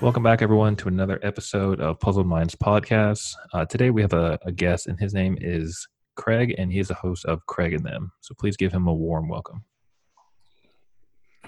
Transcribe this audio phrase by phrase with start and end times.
[0.00, 3.34] Welcome back, everyone, to another episode of Puzzled Minds podcast.
[3.52, 6.86] Uh, today we have a, a guest, and his name is Craig, and he is
[6.86, 8.12] the host of Craig and Them.
[8.20, 9.64] So please give him a warm welcome.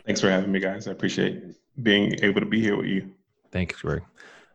[0.04, 0.88] Thanks for having me, guys.
[0.88, 1.44] I appreciate
[1.84, 3.14] being able to be here with you.
[3.52, 4.02] Thanks, Greg.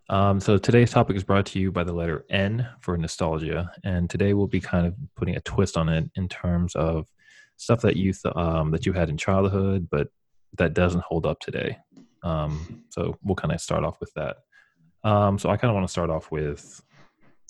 [0.10, 4.10] Um, so today's topic is brought to you by the letter N for nostalgia, and
[4.10, 7.08] today we'll be kind of putting a twist on it in terms of
[7.56, 10.10] stuff that you th- um, that you had in childhood, but
[10.58, 11.78] that doesn't hold up today.
[12.26, 14.38] Um, so we'll kind of start off with that.
[15.04, 16.82] Um, so I kind of want to start off with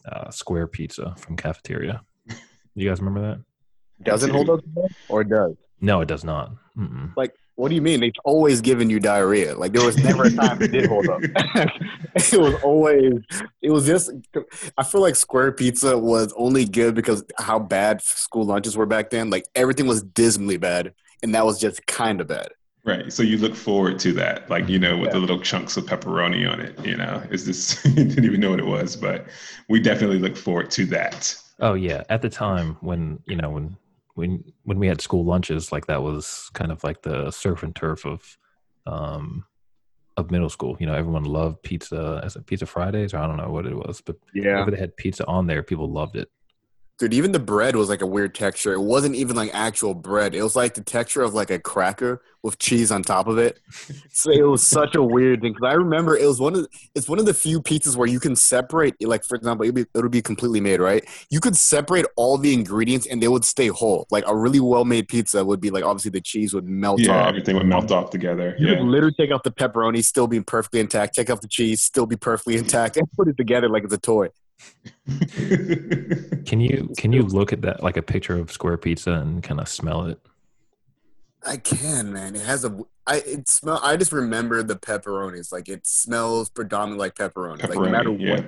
[0.05, 2.01] uh, square pizza from cafeteria.
[2.77, 3.41] You guys remember that?
[4.03, 5.55] Doesn't hold up today, or does?
[5.79, 6.51] No, it does not.
[6.77, 7.15] Mm-mm.
[7.15, 8.01] Like, what do you mean?
[8.01, 9.55] They've always given you diarrhea.
[9.55, 11.21] Like, there was never a time it did hold up.
[12.15, 13.13] it was always.
[13.61, 14.11] It was just.
[14.77, 19.09] I feel like square pizza was only good because how bad school lunches were back
[19.09, 19.29] then.
[19.29, 22.49] Like everything was dismally bad, and that was just kind of bad.
[22.85, 23.11] Right.
[23.11, 25.13] So you look forward to that, like, you know, with Yeah.
[25.13, 28.59] the little chunks of pepperoni on it, you know, is this, didn't even know what
[28.59, 29.25] it was, but
[29.69, 31.35] we definitely look forward to that.
[31.59, 33.77] Oh yeah, at the time when you know when
[34.15, 37.75] when when we had school lunches, like that was kind of like the surf and
[37.75, 38.37] turf of
[38.85, 39.45] um
[40.17, 40.77] of middle school.
[40.79, 42.21] You know, everyone loved pizza.
[42.25, 44.77] Is it Pizza Fridays or I don't know what it was, but Yeah, whenever they
[44.79, 46.29] had pizza on there, people loved it.
[46.99, 47.13] Dude.
[47.13, 48.73] Even the bread was like a weird texture.
[48.73, 50.33] It wasn't even like actual bread.
[50.35, 53.59] It was like the texture of like a cracker with cheese on top of it.
[54.17, 55.51] So it was such a weird thing.
[55.53, 58.07] Because I remember it was one of the, it's one of the few pizzas where
[58.07, 58.95] you can separate.
[59.05, 61.03] Like for example, it'll be, it'll be completely made right.
[61.29, 64.07] You could separate all the ingredients and they would stay whole.
[64.09, 67.11] Like a really well made pizza would be like obviously the cheese would melt Yeah.
[67.23, 67.27] off.
[67.29, 68.55] Everything would melt off together.
[68.57, 68.75] You Yeah.
[68.77, 71.13] could literally take out the pepperoni, still be perfectly intact.
[71.15, 73.97] Take out the cheese, still be perfectly intact, and put it together like it's a
[73.97, 74.29] toy.
[76.45, 79.59] Can you can you look at that like a picture of square pizza and kind
[79.59, 80.19] of smell it?
[81.45, 82.35] I can, man.
[82.35, 82.77] It has a.
[83.05, 83.79] I it smell.
[83.83, 85.51] I just remember the pepperonis.
[85.51, 87.61] Like it smells predominantly like pepperoni.
[87.67, 88.35] like no matter Yeah.
[88.35, 88.45] what.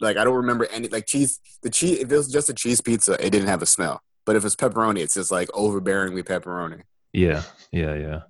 [0.00, 1.38] Like I don't remember any like cheese.
[1.62, 2.00] The cheese.
[2.00, 4.00] If it was just a cheese pizza, it didn't have a smell.
[4.24, 6.82] But if it's pepperoni, it's just like overbearingly pepperoni.
[7.12, 8.20] Yeah, yeah, yeah.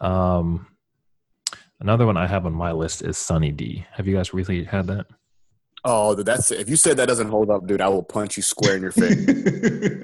[0.00, 0.66] Um,
[1.80, 3.84] another one I have on my list is Sunny D.
[3.92, 5.06] Have you guys really had that?
[5.86, 8.42] Oh, dude, that's if you said that doesn't hold up, dude, I will punch you
[8.42, 9.14] square in your face.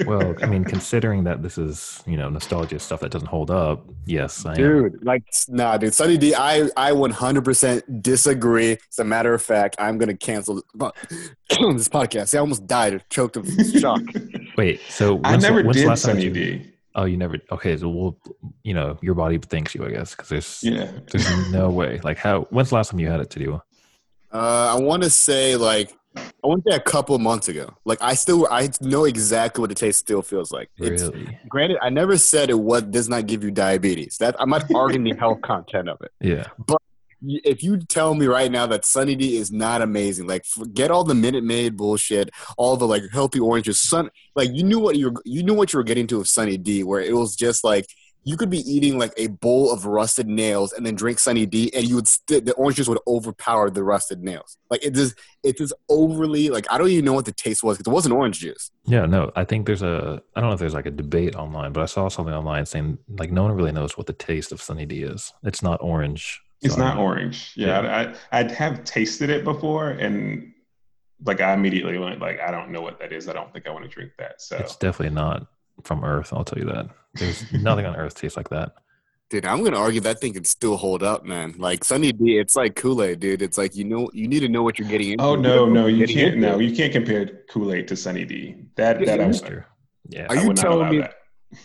[0.07, 3.85] Well, I mean, considering that this is you know nostalgia stuff that doesn't hold up,
[4.07, 4.57] yes, I am.
[4.57, 5.95] Dude, like nah, dude.
[5.95, 8.73] Sunny D, I I 100% disagree.
[8.91, 10.65] As a matter of fact, I'm gonna cancel this
[11.89, 12.29] podcast.
[12.29, 13.47] See, I almost died, choked of
[13.79, 14.01] shock.
[14.57, 16.67] Wait, so I never when's the did last time Sunny you- D.
[16.97, 17.37] Oh, you never?
[17.53, 18.19] Okay, so we'll,
[18.65, 20.91] you know, your body thanks you, I guess, because there's Yeah.
[21.13, 22.01] there's no way.
[22.03, 22.49] Like, how?
[22.51, 23.63] When's the last time you had it, Tadiwa?
[24.33, 27.75] Uh, I want to say like I want to say a couple of months ago.
[27.85, 30.71] Like I still I know exactly what the taste still feels like.
[30.79, 31.39] It's Really?
[31.49, 34.17] granted I never said it what does not give you diabetes.
[34.19, 36.11] That I'm not arguing the health content of it.
[36.21, 36.47] Yeah.
[36.67, 36.79] but
[37.23, 41.05] If you tell me right now that Sunny D is not amazing, like forget all
[41.05, 45.11] the Minute Maid bullshit, all the like healthy oranges, sun like you knew what you
[45.11, 47.63] were, you knew what you were getting to with Sunny D, where it was just
[47.63, 47.87] like
[48.23, 51.71] you could be eating like a bowl of rusted nails and then drink Sunny D,
[51.75, 54.59] and you would st- the orange juice would overpower the rusted nails.
[54.69, 57.79] Like it is, it is overly like I don't even know what the taste was
[57.79, 58.71] because it wasn't orange juice.
[58.85, 61.73] Yeah, no, I think there's a, I don't know if there's like a debate online,
[61.73, 64.61] but I saw something online saying like no one really knows what the taste of
[64.61, 65.33] Sunny D is.
[65.43, 66.41] It's not orange.
[66.63, 67.53] It's So I not don't orange.
[67.57, 67.81] Yeah,
[68.31, 70.53] I, I I have tasted it before, and
[71.25, 73.29] like I immediately went like, I don't know what that is.
[73.29, 74.41] I don't think I want to drink that.
[74.41, 75.47] So It's definitely not
[75.85, 76.33] from Earth.
[76.33, 76.89] I'll tell you that.
[77.15, 78.73] There's nothing on Earth tastes like that.
[79.31, 81.55] Dude, I'm gonna argue that thing can still hold up, man.
[81.57, 83.43] Like Sunny D, it's like Kool Aid, dude.
[83.43, 85.53] It's like you know you need to know what you're getting oh, into.
[85.53, 86.35] oh no, no, you can't.
[86.35, 88.57] into No, you can't compare Kool Aid to Sunny D.
[88.75, 89.63] That Yeah, that I, That's true.
[90.09, 90.27] Yeah.
[90.27, 91.15] Are I you would telling allow me- that.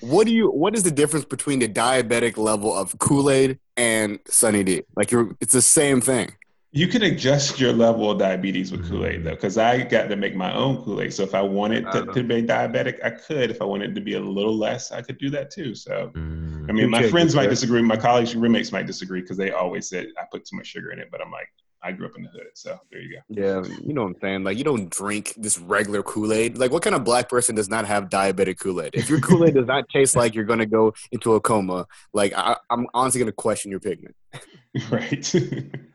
[0.01, 0.50] What do you?
[0.50, 4.84] What is the difference between the diabetic level of Kool Aid and Sunny D?
[4.95, 6.34] Like you're, it's the same thing.
[6.75, 9.06] You can adjust your level of diabetes with Kool Mm-hmm.
[9.06, 11.14] Aid though, because I got to make my own Kool Aid.
[11.14, 12.11] So if I wanted to, Uh-huh.
[12.11, 13.49] to be diabetic, I could.
[13.49, 15.73] If I wanted to be a little less, I could do that too.
[15.73, 17.52] So Mm, I mean, my friends might good.
[17.52, 17.82] disagree.
[17.82, 20.99] My colleagues, roommates might disagree because they always said I put too much sugar in
[20.99, 21.08] it.
[21.11, 21.47] But I'm like,
[21.82, 23.22] I grew up in the hood, so there you go.
[23.29, 24.44] Yeah, you know what I'm saying.
[24.44, 26.58] Like you don't drink this regular Kool Aid.
[26.58, 28.96] Like what kind of black person does not have diabetic Kool Aid?
[28.96, 32.34] If your Kool Aid does not taste like you're gonna go into a coma, like
[32.35, 34.14] I, I'm honestly gonna question your pigment.
[34.91, 35.34] right.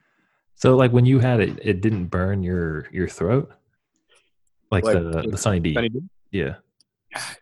[0.60, 3.50] So like when you had it, it didn't burn your your throat,
[4.70, 5.74] like, Like, the the Sunny D.
[5.74, 6.02] Sunny D?
[6.30, 6.56] Yeah,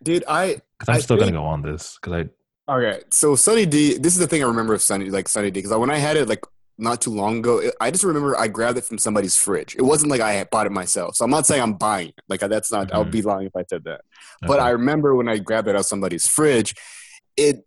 [0.02, 3.66] Dude, I because I'm I still gonna go on this because I Okay, so Sunny
[3.66, 3.98] D.
[3.98, 6.16] This is the thing I remember of Sunny, like Sunny D, because when I had
[6.16, 6.44] it like
[6.76, 9.74] not too long ago, it, I just remember I grabbed it from somebody's fridge.
[9.74, 11.16] It wasn't like I had bought it myself.
[11.16, 12.20] So I'm not saying I'm buying it.
[12.28, 12.92] Like that's not.
[12.92, 13.12] I would Mhm.
[13.12, 14.02] be lying if I said that.
[14.42, 14.60] But.
[14.60, 16.76] I remember when I grabbed it out of somebody's fridge,
[17.36, 17.64] it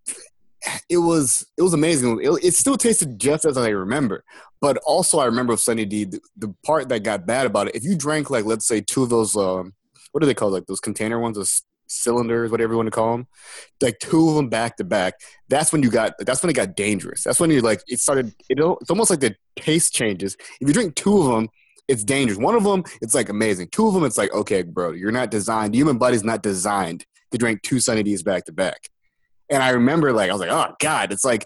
[0.88, 2.22] it was it was amazing.
[2.22, 4.24] It, it still tasted just as I remember.
[4.62, 7.76] But also, I remember with Sunny D, the, the part that got bad about it.
[7.76, 9.74] If you drank like, let's say, two of those, um,
[10.12, 13.12] what do they call like those container ones, those cylinders, whatever you want to call
[13.12, 13.28] them,
[13.82, 15.16] like two of them back to back.
[15.50, 16.14] That's when you got.
[16.20, 17.24] That's when it got dangerous.
[17.24, 18.28] That's when you like it started.
[18.50, 20.38] It, it's almost like the taste changes.
[20.60, 21.50] If you drink two of them,
[21.88, 22.38] it's dangerous.
[22.38, 23.70] One of them, it's like amazing.
[23.70, 25.74] Two of them, it's like okay, bro, you're not designed.
[25.74, 28.90] The human body's not designed to drink two Sunny D's back to back.
[29.50, 31.46] And I remember, like, I was like, oh god, it's like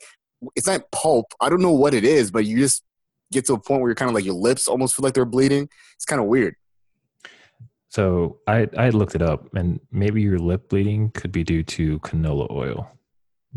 [0.56, 1.34] it's not pulp.
[1.42, 2.84] I don't know what it is, but you just
[3.32, 5.26] get to a point where you're kind of like your lips almost feel like they're
[5.26, 5.70] bleeding.
[5.96, 6.56] It's kind of weird.
[7.90, 12.00] So I I looked it up, and maybe your lip bleeding could be due to
[12.00, 12.92] canola oil.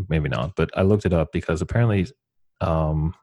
[0.09, 2.07] Maybe not, but I looked it up because apparently,
[2.61, 3.15] um,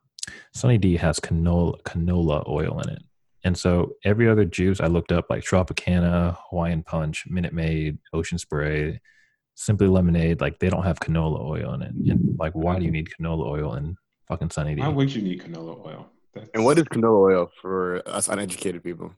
[0.54, 3.02] Sunny D has canola canola oil in it,
[3.46, 8.38] and so every other juice I looked up, like Tropicana, Hawaiian Punch, Minute Maid, Ocean
[8.38, 9.00] Spray,
[9.54, 11.94] Simply Lemonade, like they don't have canola oil in it.
[12.10, 13.96] And like, why do you need canola oil in
[14.28, 14.82] fucking Sunny D?
[14.82, 16.10] Why would you need canola oil?
[16.36, 16.50] That's...
[16.54, 19.12] And what is canola oil for us uneducated people?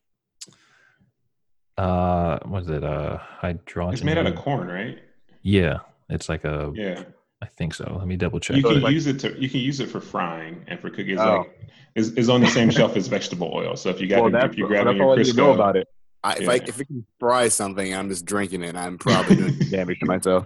[1.78, 4.98] uh what is it uh hydrogen it's made out of corn right
[5.44, 5.78] yeah
[6.10, 7.04] it's like a yeah
[7.42, 9.60] i think so let me double check you can like- use it to you can
[9.60, 11.38] use it for frying and for cooking it's Oh.
[11.40, 14.30] like is is on the same shelf as vegetable oil so if you got Well,
[14.30, 15.88] it, that's, if you grab that's your all I need to know about it.
[16.24, 18.75] I, if, I, if it can fry something, I'm just drinking it.
[18.75, 20.46] I'm probably doing damage to myself.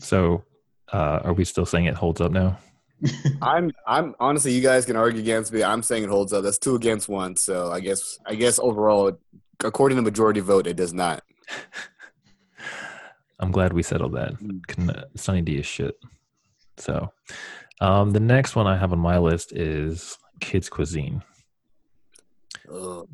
[0.00, 0.42] so
[0.92, 2.58] uh are we still saying it holds up now
[3.42, 5.62] I'm I'm honestly, you guys can argue against me.
[5.62, 6.44] I'm saying it holds up.
[6.44, 7.36] That's two against one.
[7.36, 9.12] So I guess I guess overall,
[9.64, 11.22] according to majority vote, it does not.
[13.40, 14.32] i'm glad we settled that.
[15.16, 15.96] Sunny d is shit
[16.78, 17.12] so
[17.80, 21.22] um the next one i have on my list is kids cuisine
[22.72, 23.06] Ugh.
[23.06, 23.08] do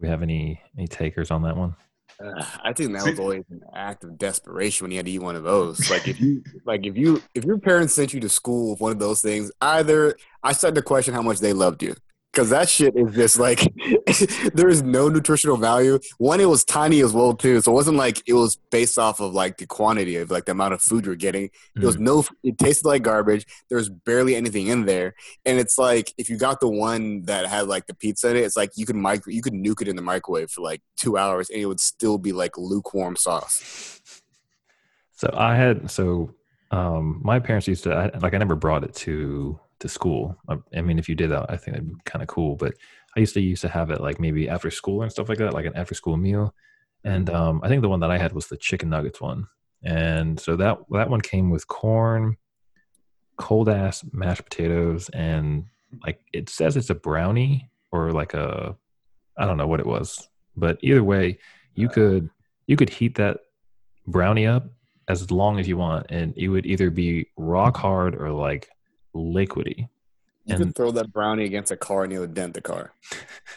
[0.00, 1.76] we have any any takers on that one
[2.22, 5.22] Uh, I think that was always an act of desperation when you had to eat
[5.22, 5.90] one of those.
[5.90, 8.92] Like if you, like if you, if your parents sent you to school with one
[8.92, 11.94] of those things, either I started to question how much they loved you
[12.36, 13.60] because that shit is just like
[14.54, 15.98] there is no nutritional value.
[16.18, 19.20] One, it was tiny as well too, so it wasn't like it was based off
[19.20, 21.48] of like the quantity of like the amount of food you're getting.
[21.74, 23.46] There was no, it tasted like garbage.
[23.70, 25.14] There was barely anything in there,
[25.46, 28.40] and it's like if you got the one that had like the pizza in it,
[28.40, 31.16] it's like you could micro, you could nuke it in the microwave for like two
[31.16, 34.02] hours, and it would still be like lukewarm sauce.
[35.12, 36.34] So I had so
[36.70, 40.36] um my parents used to I, like I never brought it to to school.
[40.48, 42.56] I, I mean, if you did that, I think that'd be kind of cool.
[42.56, 42.74] But
[43.16, 45.54] I used to used to have it like maybe after school and stuff like that,
[45.54, 46.54] like an after school meal.
[47.04, 49.46] And um, I think the one that I had was the chicken nuggets one.
[49.82, 52.36] And so that that one came with corn,
[53.36, 55.66] cold ass mashed potatoes, and
[56.04, 58.76] like it says it's a brownie or like a
[59.38, 61.38] I don't know what it was, but either way,
[61.74, 62.30] you could
[62.66, 63.40] you could heat that
[64.06, 64.66] brownie up
[65.08, 68.68] as long as you want, and it would either be rock hard or like
[69.16, 69.88] liquidy.
[70.44, 72.92] You And- could throw that brownie against a car and it would dent the car.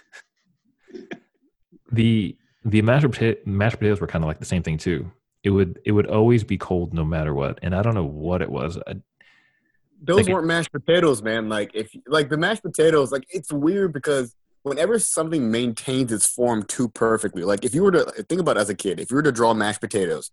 [1.91, 2.35] the
[2.65, 5.11] the mashed, pota- mashed potatoes were kind of like the same thing too.
[5.43, 8.41] It would it would always be cold no matter what, and I don't know what
[8.41, 8.77] it was.
[8.87, 8.95] I,
[10.01, 11.49] Those weren't mashed potatoes, man.
[11.49, 16.63] Like if like the mashed potatoes, like it's weird because whenever something maintains its form
[16.63, 19.15] too perfectly, like if you were to think about it as a kid, if you
[19.15, 20.31] were to draw mashed potatoes,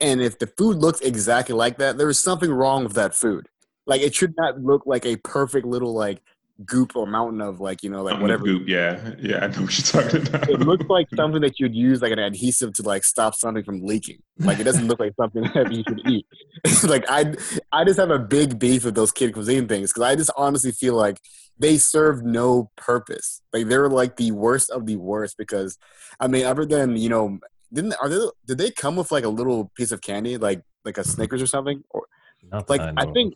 [0.00, 3.48] and if the food looks exactly like that, there is something wrong with that food.
[3.90, 6.22] Like it should not look like a perfect little like
[6.64, 8.44] goop or mountain of like you know like whatever.
[8.44, 10.48] Goop, yeah, yeah, I know what you're talking about.
[10.48, 13.84] It looks like something that you'd use like an adhesive to like stop something from
[13.84, 14.22] leaking.
[14.38, 16.24] Like it doesn't look like something that you should eat.
[16.88, 17.34] like I,
[17.72, 20.70] I just have a big beef with those kid cuisine things because I just honestly
[20.70, 21.20] feel like
[21.58, 23.42] they serve no purpose.
[23.52, 25.78] Like they're like the worst of the worst because,
[26.20, 27.40] I mean, other than you know,
[27.72, 30.96] didn't are they did they come with like a little piece of candy like like
[30.96, 31.82] a Snickers or something?
[31.90, 32.06] Or
[32.52, 33.34] not like I I know think.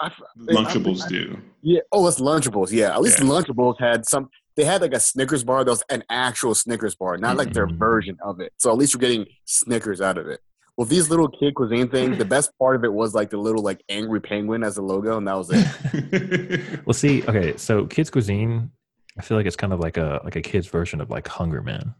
[0.00, 1.38] I, Lunchables do.
[1.62, 1.80] yeah.
[1.92, 2.70] Oh, it's Lunchables.
[2.72, 2.94] Yeah.
[2.94, 3.26] At least Yeah.
[3.26, 4.28] Lunchables had some.
[4.56, 7.66] They had like a Snickers bar that was an actual Snickers bar, not like their
[7.66, 7.78] Mhm.
[7.78, 8.52] version of it.
[8.58, 10.40] So at least you're getting Snickers out of it.
[10.76, 13.62] Well, these little kid cuisine things, the best part of it was like the little
[13.62, 16.82] like angry penguin as a logo, and that was it.
[16.86, 18.70] well, see, okay, so kids cuisine,
[19.18, 21.62] I feel like it's kind of like a like a kid's version of like Hungry
[21.62, 21.94] Man.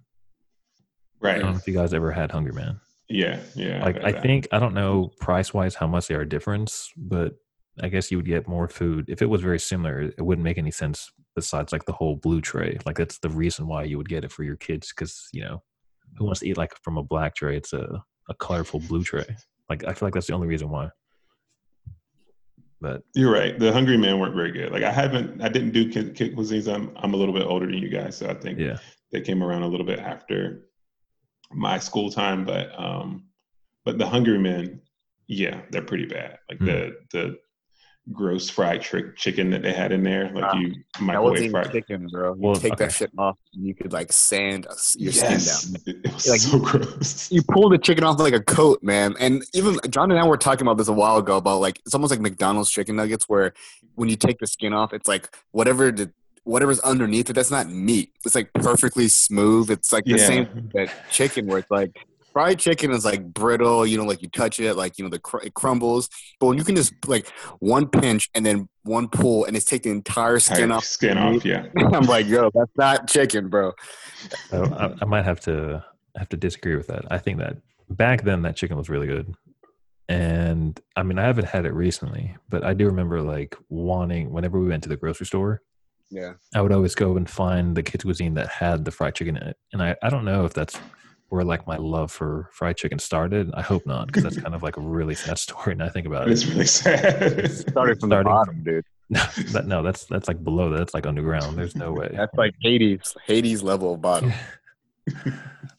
[1.20, 1.30] Right.
[1.30, 1.42] I right.
[1.42, 2.80] don't know if you guys ever had Hungry Man.
[3.08, 3.40] Yeah.
[3.54, 3.84] Yeah.
[3.84, 7.34] Like got I think I don't know price wise how much they are difference, but
[7.80, 10.02] I guess you would get more food if it was very similar.
[10.02, 12.78] It wouldn't make any sense besides like the whole blue tray.
[12.84, 15.62] Like that's the reason why you would get it for your kids because you know
[16.18, 17.56] who wants to eat like from a black tray?
[17.56, 19.24] It's a a colorful blue tray.
[19.70, 20.90] Like I feel like that's the only reason why.
[22.80, 23.56] But You're right.
[23.58, 24.72] The Hungry Man weren't very good.
[24.72, 26.72] Like I haven't, I didn't do kid, kid cuisines.
[26.72, 28.78] I'm, I'm a little bit older than you guys, so I think yeah,
[29.12, 30.66] they came around a little bit after
[31.52, 32.44] my school time.
[32.44, 33.26] But, um,
[33.84, 34.80] but the Hungry Men,
[35.28, 36.38] yeah, they're pretty bad.
[36.50, 36.66] Like Hmm.
[36.66, 37.38] the the
[38.10, 40.30] gross fried trick chicken that they had in there.
[40.34, 40.70] Like Ah, you
[41.06, 41.72] That wasn't microwave fried.
[41.72, 42.34] chicken, bro.
[42.34, 42.86] You Well, take okay.
[42.86, 45.82] that shit off, and you could like sand uh, your Yes, skin down.
[46.04, 47.30] it was Like, so gross.
[47.30, 49.14] You pull the chicken off like a coat, man.
[49.20, 51.94] And even John and I were talking about this a while ago about like it's
[51.94, 53.52] almost like McDonald's chicken nuggets, where
[53.94, 56.12] when you take the skin off, it's like whatever the
[56.44, 57.34] whatever's underneath it.
[57.34, 58.10] That's not meat.
[58.24, 59.70] It's like perfectly smooth.
[59.70, 60.26] It's like the Yeah.
[60.26, 61.96] same thing that chicken, where it's like
[62.32, 63.86] fried chicken is like brittle.
[63.86, 66.08] You know, like you touch it, like you know the cr- it crumbles.
[66.40, 67.28] But when you can just like
[67.60, 70.84] one pinch and then one pull, and it's take the entire skin Tight off.
[70.84, 71.66] Skin off, yeah.
[71.76, 73.72] I'm like, yo, that's not chicken, bro.
[74.50, 75.84] So I, I might have to
[76.16, 77.04] have to disagree with that.
[77.10, 77.56] I think that
[77.88, 79.34] back then that chicken was really good,
[80.08, 84.58] and I mean I haven't had it recently, but I do remember like wanting whenever
[84.60, 85.62] we went to the grocery store,
[86.10, 86.34] Yeah.
[86.54, 89.42] I would always go and find the kids cuisine that had the fried chicken in
[89.44, 90.78] it, and I I don't know if that's
[91.32, 93.50] where like my love for fried chicken started.
[93.54, 95.72] I hope not, because that's kind of like a really sad story.
[95.72, 97.50] And I think about it, it's really sad.
[97.50, 98.84] Started from the Starting bottom, dude.
[99.52, 100.78] that, no, that's that's like below that.
[100.78, 101.56] That's like underground.
[101.56, 102.10] There's no way.
[102.14, 104.32] That's like Hades, Hades level of bottom.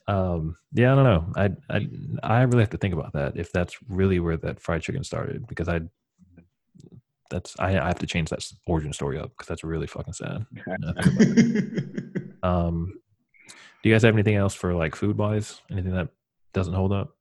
[0.09, 1.87] um yeah i don't know I, I
[2.21, 5.47] i really have to think about that if that's really where that fried chicken started
[5.47, 5.79] because i
[7.29, 10.45] that's i, I have to change that origin story up because that's really fucking sad
[10.67, 12.23] I think about it.
[12.43, 12.95] um
[13.83, 16.07] do you guys have anything else for like food wise anything that
[16.53, 17.15] doesn't hold up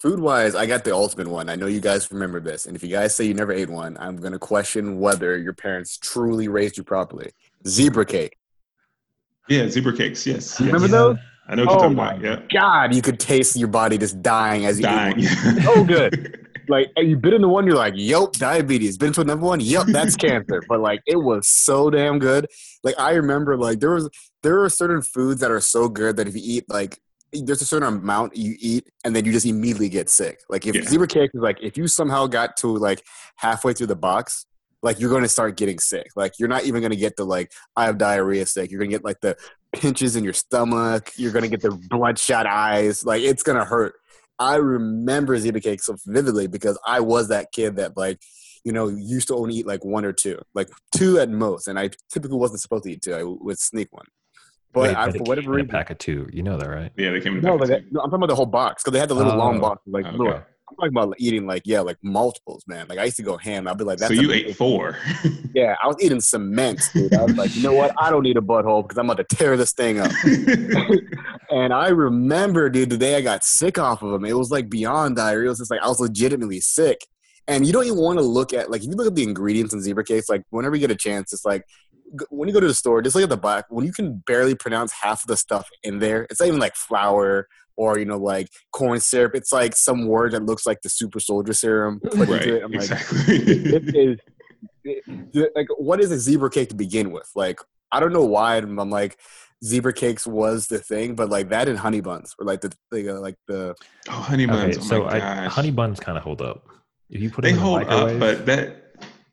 [0.00, 1.48] Food wise, I got the ultimate one.
[1.48, 2.66] I know you guys remember this.
[2.66, 5.54] And if you guys say you never ate one, I'm going to question whether your
[5.54, 7.30] parents truly raised you properly.
[7.66, 8.36] Zebra cake.
[9.48, 10.26] yeah, zebra cakes.
[10.26, 10.60] Yes.
[10.60, 10.74] You yes.
[10.74, 11.16] remember those?
[11.48, 12.22] I know what you're Oh talking my about.
[12.22, 12.60] Yeah.
[12.60, 15.20] God, you could taste your body just dying as you Dying.
[15.20, 15.60] eat one.
[15.62, 16.43] So good.
[16.68, 18.96] Like, and you bit into one, you're like, "Yep, diabetes.
[18.98, 20.62] Bit into another one, "Yep, that's cancer.
[20.68, 22.46] But like, it was so damn good.
[22.82, 24.08] Like, I remember, like, there was
[24.42, 27.00] there are certain foods that are so good that if you eat like
[27.32, 30.38] there's a certain amount you eat and then you just immediately get sick.
[30.48, 30.82] Like if Yeah.
[30.84, 33.02] zebra cake is like if you somehow got to like
[33.36, 34.46] halfway through the box,
[34.82, 36.10] like you're gonna start getting sick.
[36.14, 38.70] Like you're not even gonna get the like I have diarrhea sick.
[38.70, 39.36] You're gonna get like the
[39.72, 41.10] pinches in your stomach.
[41.16, 43.04] You're gonna get the bloodshot eyes.
[43.04, 43.94] Like it's gonna hurt.
[44.38, 48.20] I remember zebra cake so vividly because I was that kid that like
[48.64, 51.78] you know used to only eat like one or two, like two at most, and
[51.78, 53.14] I typically wasn't supposed to eat two.
[53.14, 54.06] I would sneak one.
[54.72, 56.90] But Wait, I, for whatever came in a pack of two you know that right
[56.96, 58.82] yeah, they came in no, the but that, no, I'm talking about the whole box
[58.82, 59.82] because they had the little long Oh, box.
[59.86, 60.42] Like, Okay.
[60.68, 62.86] I'm talking about eating like yeah, like multiples, man.
[62.88, 63.68] Like I used to go ham.
[63.68, 64.48] I'd be like, So that's you amazing.
[64.50, 64.96] ate four.
[65.54, 67.14] Yeah, I was eating cement, dude.
[67.14, 67.94] I was like, you know what?
[67.96, 70.10] I don't need a butthole because I'm about to tear this thing up.
[71.50, 74.68] and I remember, dude, the day I got sick off of them, it was like
[74.68, 75.46] beyond diarrhea.
[75.46, 77.06] It was just like I was legitimately sick.
[77.46, 79.72] And you don't even want to look at like if you look at the ingredients
[79.72, 81.62] in zebra cakes, like whenever you get a chance, it's like
[82.30, 83.66] when you go to the store, just look at the back.
[83.68, 86.74] When you can barely pronounce half of the stuff in there, it's not even like
[86.74, 89.34] flour or you know like corn syrup.
[89.34, 92.42] It's like some word that looks like the super soldier serum put right.
[92.42, 92.64] into it.
[92.64, 93.36] I'm like, exactly.
[93.36, 94.18] it is
[95.34, 97.58] it- like what is a zebra cake to begin with like
[97.90, 99.18] i don't know why i'm, I'm like
[99.64, 103.06] zebra cakes was the thing but like that and honey buns were like the like,
[103.06, 103.74] uh, like the
[104.10, 104.76] oh, honey buns.
[104.76, 106.66] okay oh so my I, honey buns kind of hold up
[107.10, 108.84] if you put they them in the hold up, but that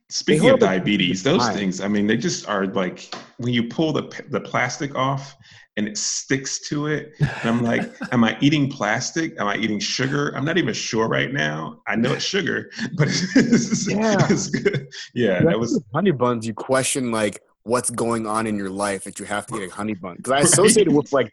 [0.09, 1.55] speaking of diabetes, those time.
[1.55, 1.81] things.
[1.81, 5.35] I mean, they just are like when you pull the the plastic off
[5.77, 7.13] and it sticks to it.
[7.19, 9.39] And I'm like, am I eating plastic?
[9.39, 10.29] Am I eating sugar?
[10.35, 11.81] I'm not even sure right now.
[11.87, 14.27] I know it's sugar, but it's, Yeah.
[14.29, 14.87] it's good.
[15.13, 19.19] Yeah, that was honey buns you question like what's going on in your life that
[19.19, 21.31] you have to eat a honey bun because i associate it with like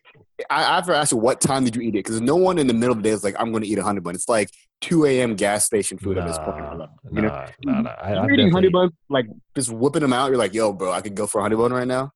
[0.51, 2.59] I, I have to ask you what time did you eat it because no one
[2.59, 4.15] in the middle of the day is like i'm going to eat a honey bun
[4.15, 4.51] it's like
[4.83, 7.91] 2 a.m gas station food at this point in Nah, you know nah, nah, nah.
[7.91, 10.93] I, you're I've eating honey buns like just whipping them out you're like yo bro
[10.93, 12.13] i could go for a honey bun right now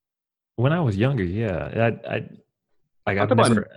[0.63, 1.71] when I was younger, yeah,
[2.07, 2.15] I, I,
[3.07, 3.69] like I've Talk about never.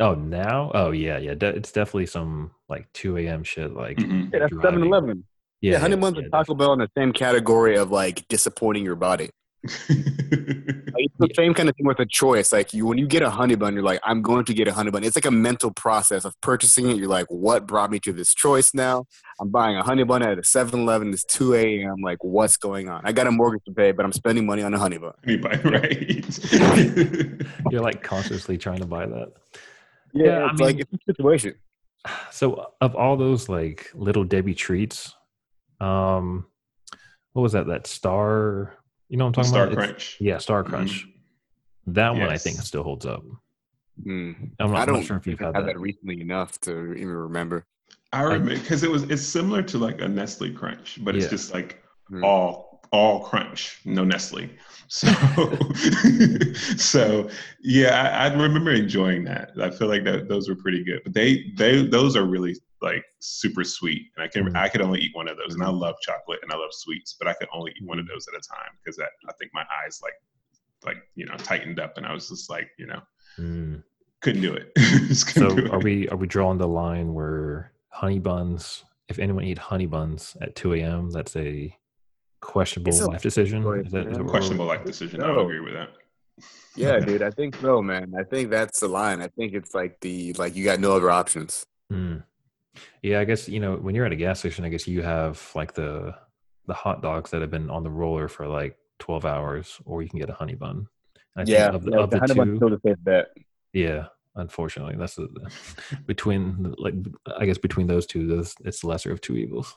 [0.00, 0.72] Oh, now?
[0.74, 1.34] Oh, yeah, yeah.
[1.34, 3.44] De- it's definitely some like 2 a.m.
[3.44, 3.72] shit.
[3.72, 4.32] Like, mm-mm.
[4.32, 4.80] yeah that's driving.
[4.80, 5.24] 7-eleven
[5.62, 8.96] yeah, honey buns yeah, and taco bell in the same category of like disappointing your
[8.96, 9.30] body Like,
[9.88, 12.52] it's the same kind of thing with a choice.
[12.52, 14.72] Like you, when you get a honey bun, you're like, I'm going to get a
[14.72, 15.04] honey bun.
[15.04, 16.96] It's like a mental process of purchasing it.
[16.96, 19.04] You're like, what brought me to this choice now?
[19.40, 21.12] I'm buying a honey bun at a 7-Eleven.
[21.12, 21.96] It's 2 a.m.
[22.02, 23.02] Like, what's going on?
[23.04, 25.12] I got a mortgage to pay, but I'm spending money on a honey bun.
[25.24, 27.42] Anybody, right?
[27.70, 29.32] You're like consciously trying to buy that.
[30.12, 31.54] Yeah, Yeah, I it's like mean- it's a situation.
[32.32, 35.14] So, of all those like little Debbie treats,
[35.80, 36.46] um,
[37.32, 37.68] what was that?
[37.68, 38.74] That star,
[39.12, 39.72] you know what I'm talking Star about?
[39.74, 40.16] It's- Crunch.
[40.20, 40.64] Yeah, Star.
[40.64, 41.06] Crunch.
[41.86, 43.22] That one I think still holds up.
[44.02, 44.32] Hmm.
[44.58, 45.74] I'm not, I I'm don't sure if you've had have that.
[45.74, 47.66] that recently enough to even remember.
[48.12, 51.30] I remember because it was it's similar to like a Nestle Crunch, but it's Yeah.
[51.30, 52.24] just like Hmm.
[52.24, 54.48] all all Crunch, no Nestle.
[54.88, 55.08] So
[56.76, 57.28] so
[57.62, 59.52] yeah, I, I remember enjoying that.
[59.60, 61.00] I feel like that those were pretty good.
[61.04, 64.56] But they they those are really like super sweet, and I can Mhm.
[64.56, 65.54] I could only eat one of those.
[65.54, 68.06] And I love chocolate and I love sweets, but I could only eat one of
[68.08, 70.14] those at a time because I, I think my eyes like
[70.84, 73.00] like you know tightened up, and I was just like you know
[73.38, 73.82] Mm.
[74.20, 74.72] couldn't do it.
[75.14, 75.84] So couldn't do are it.
[75.84, 78.84] we are we drawing the line where honey buns?
[79.08, 81.76] If anyone eat honey buns at two a.m., that's a
[82.40, 83.62] questionable a life decision.
[83.62, 85.22] choice, Is that, is that questionable life decision?
[85.22, 85.42] I would No.
[85.44, 85.90] agree with that.
[86.74, 87.22] Yeah, dude.
[87.22, 88.14] I think so, man.
[88.18, 89.20] I think that's the line.
[89.20, 91.66] I think it's like the like you got no other options.
[91.92, 92.24] Mm.
[93.02, 95.50] Yeah, I guess you know when you're at a gas station, I guess you have
[95.54, 96.14] like the
[96.66, 100.08] the hot dogs that have been on the roller for like twelve hours, or you
[100.08, 100.86] can get a honey bun.
[101.36, 102.20] And I think of, the- of the,
[102.60, 103.26] two, the safe bet.
[103.72, 104.06] yeah.
[104.34, 105.28] Unfortunately, that's the,
[106.06, 106.94] between like
[107.36, 109.76] I guess between those two, those it's the lesser of two evils.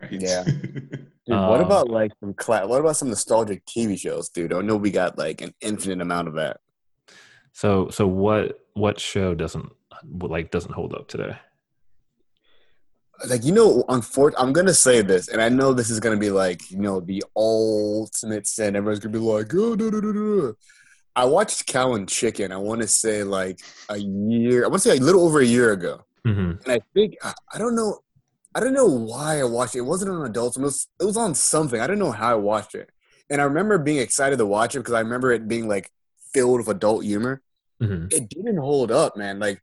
[0.00, 0.12] Right?
[0.12, 0.44] Yeah.
[0.44, 4.54] Dude, what Um, about like some cla- What about some nostalgic TV shows, dude?
[4.54, 6.60] I know we got like an infinite amount of that.
[7.52, 9.70] So so what what show doesn't
[10.18, 11.36] like doesn't hold up today?
[13.28, 16.30] Like you know, unfortunately, I'm gonna say this, and I know this is gonna be
[16.30, 18.76] like you know the ultimate sin.
[18.76, 20.52] Everyone's gonna be like, oh, duh, duh, duh, duh, duh."
[21.16, 22.52] I watched Cow and Chicken.
[22.52, 24.64] I want to say like a year.
[24.64, 26.04] I want to say a little over a year ago.
[26.24, 27.98] hmm and I think I I don't know,
[28.54, 29.78] I don't know why I watched it.
[29.80, 30.64] It wasn't on Adult Swim.
[30.64, 31.80] It was, it was on something.
[31.80, 32.90] I don't know how I watched it,
[33.28, 35.90] and I remember being excited to watch it because I remember it being like
[36.32, 37.42] filled with adult humor.
[37.80, 39.38] hmm It didn't hold up, man.
[39.38, 39.62] Like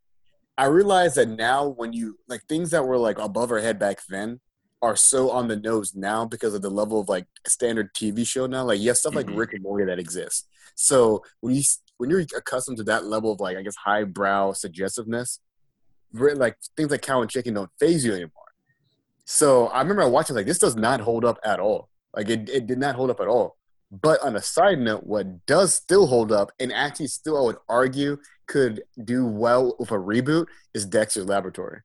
[0.57, 3.99] I realized that now, when you like things that were like above our head back
[4.09, 4.39] then
[4.81, 8.45] are so on the nose now because of the level of like standard TV show
[8.45, 8.63] now.
[8.63, 9.37] Like you have stuff like Mhm.
[9.37, 10.47] Rick and Morty that exists.
[10.75, 11.63] So when you
[11.97, 15.39] when you're accustomed to that level of like I guess highbrow suggestiveness,
[16.13, 18.31] like things like cow and chicken don't phase you anymore.
[19.25, 21.89] So I remember watching like this does not hold up at all.
[22.15, 23.57] Like it, it did not hold up at all.
[23.91, 27.57] But on a side note, what does still hold up and actually still I would
[27.67, 28.17] argue
[28.47, 31.81] could do well with a reboot is Dexter's Laboratory.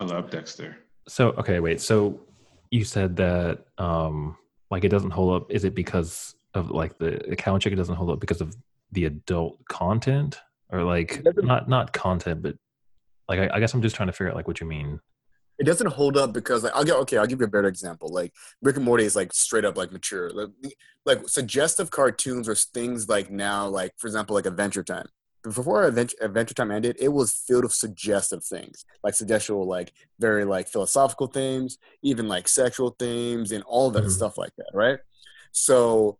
[0.00, 0.76] I love Dexter.
[1.08, 1.80] So okay, wait.
[1.80, 2.20] So
[2.70, 4.36] you said that um
[4.70, 5.50] like it doesn't hold up.
[5.50, 8.56] Is it because of like the, the cow and chicken doesn't hold up because of
[8.92, 10.38] the adult content
[10.70, 12.56] or like doesn't- not not content, but
[13.28, 15.00] like I, I guess I'm just trying to figure out like what you mean.
[15.58, 18.08] It doesn't hold up because like I'll get okay, I'll give you a better example.
[18.08, 20.30] Like Rick and Morty is like straight up like mature.
[20.30, 20.48] Like,
[21.04, 25.06] like suggestive cartoons or things like now, like for example, like Adventure Time.
[25.42, 30.44] Before Adventure, Adventure Time ended, it was filled with suggestive things, like suggestive, like very
[30.44, 34.10] like philosophical themes, even like sexual themes, and all that Mhm.
[34.10, 34.98] stuff like that, right?
[35.52, 36.18] So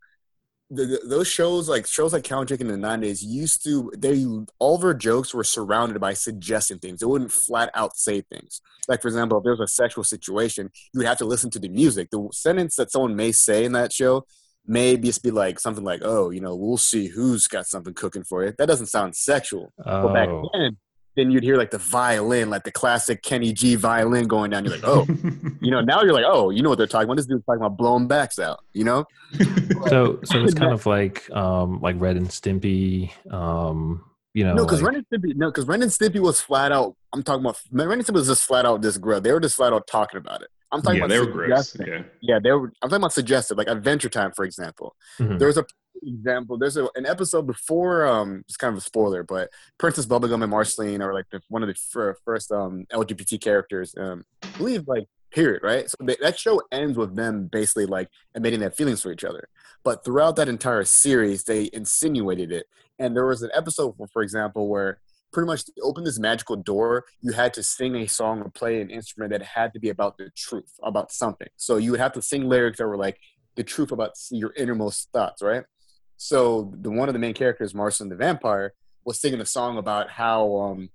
[0.70, 3.92] the, the- those shows like shows like Cow and Chicken in the '90s used to
[3.96, 4.26] they
[4.58, 7.00] all their jokes were surrounded by suggesting things.
[7.00, 8.60] They wouldn't flat out say things.
[8.88, 11.58] Like for example, if there was a sexual situation, you would have to listen to
[11.58, 12.08] the music.
[12.10, 14.26] The sentence that someone may say in that show
[14.66, 18.24] may just be like something like, "Oh, you know, we'll see who's got something cooking
[18.24, 19.72] for you." That doesn't sound sexual.
[19.76, 20.76] But back Oh, then,
[21.16, 24.64] then you'd hear like the violin, like the classic Kenny G violin going down.
[24.64, 25.06] You're like, "Oh."
[25.64, 27.18] You know, now you're like, oh, you know what they're talking about.
[27.18, 29.04] This dude's talking about blowing backs out, you know?
[29.86, 33.12] so so it's kind of like um like Ren and Stimpy.
[33.32, 36.40] Um, you know, No, because like- Ren and Stimpy, no, because Ren and Stimpy was
[36.40, 36.96] flat out.
[37.12, 39.22] I'm talking about Ren and Stimpy was just flat out just gross.
[39.22, 40.48] They were just flat out talking about it.
[40.72, 41.76] I'm talking yeah, about they were gross.
[41.78, 42.02] Yeah.
[42.20, 42.72] Yeah, they were.
[42.82, 44.96] I'm talking about suggestive, like Adventure Time, for example.
[45.18, 45.38] Mhm.
[45.38, 45.66] There's a
[46.02, 46.58] example.
[46.58, 48.06] There's a, an episode before.
[48.06, 51.62] Um, it's kind of a spoiler, but Princess Bubblegum and Marceline are like the, one
[51.62, 53.94] of the fir- first um LGBT characters.
[53.96, 55.88] Um, I believe like period, right?
[55.88, 59.48] So they, that show ends with them basically like admitting their feelings for each other.
[59.84, 62.66] But throughout that entire series, they insinuated it.
[62.98, 65.00] And there was an episode, for, for example, where
[65.32, 68.90] pretty much open this magical door, you had to sing a song or play an
[68.90, 71.48] instrument that had to be about the truth, about something.
[71.56, 73.18] So you would have to sing lyrics that were like
[73.56, 75.64] the truth about your innermost thoughts, right?
[76.16, 80.10] So the one of the main characters, Marceline the vampire, was singing a song about
[80.10, 80.90] how um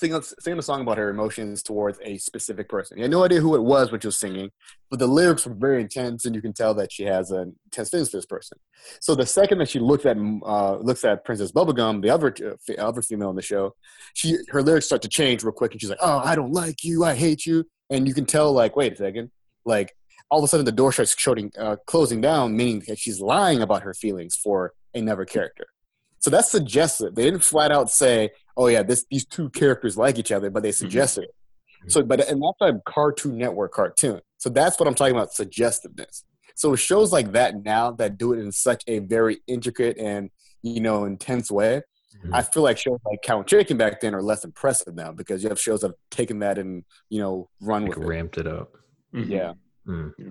[0.00, 2.96] singing, singing a song about her emotions towards a specific person.
[2.96, 4.50] You had no idea who it was, which was singing,
[4.88, 7.90] but the lyrics were very intense, and you can tell that she has a intense
[7.90, 8.58] feelings for this person.
[9.00, 12.82] So the second that she looks at uh, looks at Princess Bubblegum, the other uh,
[12.82, 13.74] other female in the show,
[14.14, 16.82] she her lyrics start to change real quick, and she's like, "Oh, I don't like
[16.82, 19.30] you, I hate you," and you can tell like, wait a second,
[19.64, 19.94] like
[20.30, 23.60] all of a sudden the door starts shutting, uh, closing down, meaning that she's lying
[23.62, 25.66] about her feelings for another character.
[26.20, 27.14] So that's suggestive.
[27.14, 30.62] They didn't flat out say, "Oh yeah, this these two characters like each other," but
[30.62, 31.34] they suggested it.
[31.88, 34.20] So, but and that's a Cartoon Network cartoon.
[34.36, 36.24] So that's what I'm talking about suggestiveness.
[36.54, 40.30] So shows like that now that do it in such a very intricate and
[40.62, 41.80] you know intense way,
[42.22, 42.34] Mhm.
[42.34, 45.42] I feel like shows like Cow and Chicken back then are less impressive now because
[45.42, 48.06] you have shows that have taken that and you know run like with it.
[48.06, 48.76] ramped it up.
[49.14, 49.28] Mhm.
[49.30, 49.52] Yeah.
[49.86, 50.12] Mm.
[50.18, 50.26] Yeah.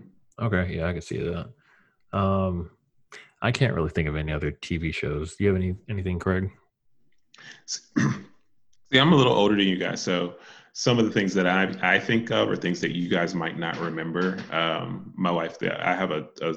[0.46, 1.50] Okay, yeah, I can see that.
[2.18, 2.70] Um,
[3.42, 5.36] I can't really think of any other TV shows.
[5.36, 6.52] Do you have any anything, Craig?
[7.66, 10.36] See, I'm a little older than you guys, so
[10.74, 13.58] some of the things that I, I think of are things that you guys might
[13.58, 14.38] not remember.
[14.52, 16.56] Um, my wife, I have a, a,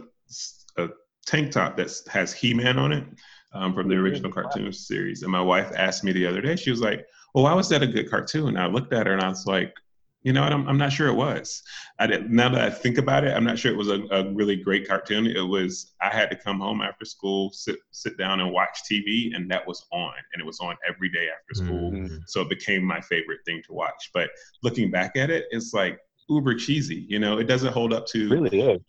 [0.79, 0.89] a
[1.27, 3.05] tank top that has He Man on it
[3.53, 5.23] um, from the original cartoon series.
[5.23, 7.83] And my wife asked me the other day, she was like, Well, why was that
[7.83, 8.49] a good cartoon?
[8.49, 9.75] And I looked at her and I was like,
[10.23, 10.53] you know what?
[10.53, 11.63] I'm, I'm not sure it was.
[11.99, 14.33] I did, now that I think about it, I'm not sure it was a, a,
[14.33, 15.27] really great cartoon.
[15.27, 19.35] It was I had to come home after school, sit sit down and watch TV,
[19.35, 21.91] and that was on, and it was on every day after school.
[21.91, 22.17] Mm-hmm.
[22.27, 24.11] So it became my favorite thing to watch.
[24.15, 24.31] But
[24.63, 27.05] looking back at it, it's like uber cheesy.
[27.09, 28.81] You know, it doesn't hold up to really is.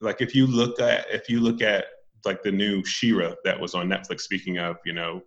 [0.00, 1.84] Like if you look at if you look at
[2.24, 4.22] like the new She-Ra that was on Netflix.
[4.22, 5.22] Speaking of, you know,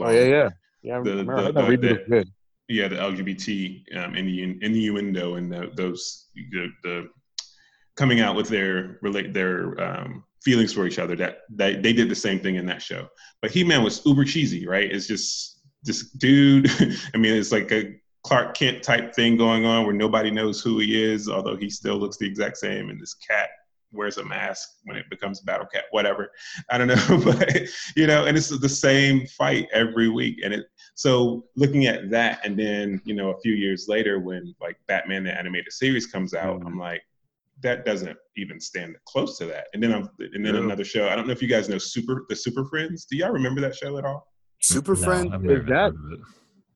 [0.00, 0.48] oh yeah, yeah,
[0.82, 1.00] yeah.
[1.00, 2.26] The, the, the, the,
[2.68, 7.08] yeah, the LGBT um, in the innuendo and the, those the, the
[7.96, 11.16] coming out with their relate their um, feelings for each other.
[11.16, 13.08] That, that they did the same thing in that show.
[13.42, 14.90] But He Man was uber cheesy, right?
[14.90, 16.70] It's just this dude.
[17.14, 20.78] I mean, it's like a Clark Kent type thing going on where nobody knows who
[20.80, 22.90] he is, although he still looks the exact same.
[22.90, 23.48] And this cat
[23.92, 26.30] wears a mask when it becomes Battle Cat, whatever.
[26.70, 27.56] I don't know, but
[27.96, 30.40] you know, and it's the same fight every week.
[30.44, 34.54] And it so looking at that, and then you know, a few years later, when
[34.62, 36.68] like Batman the animated series comes out, mm-hmm.
[36.68, 37.02] I'm like,
[37.62, 39.66] that doesn't even stand close to that.
[39.74, 41.08] And then I'm and then another show.
[41.08, 43.04] I don't know if you guys know Super the Super Friends.
[43.04, 44.26] Do y'all remember that show at all?
[44.62, 45.92] Super no, Friends is that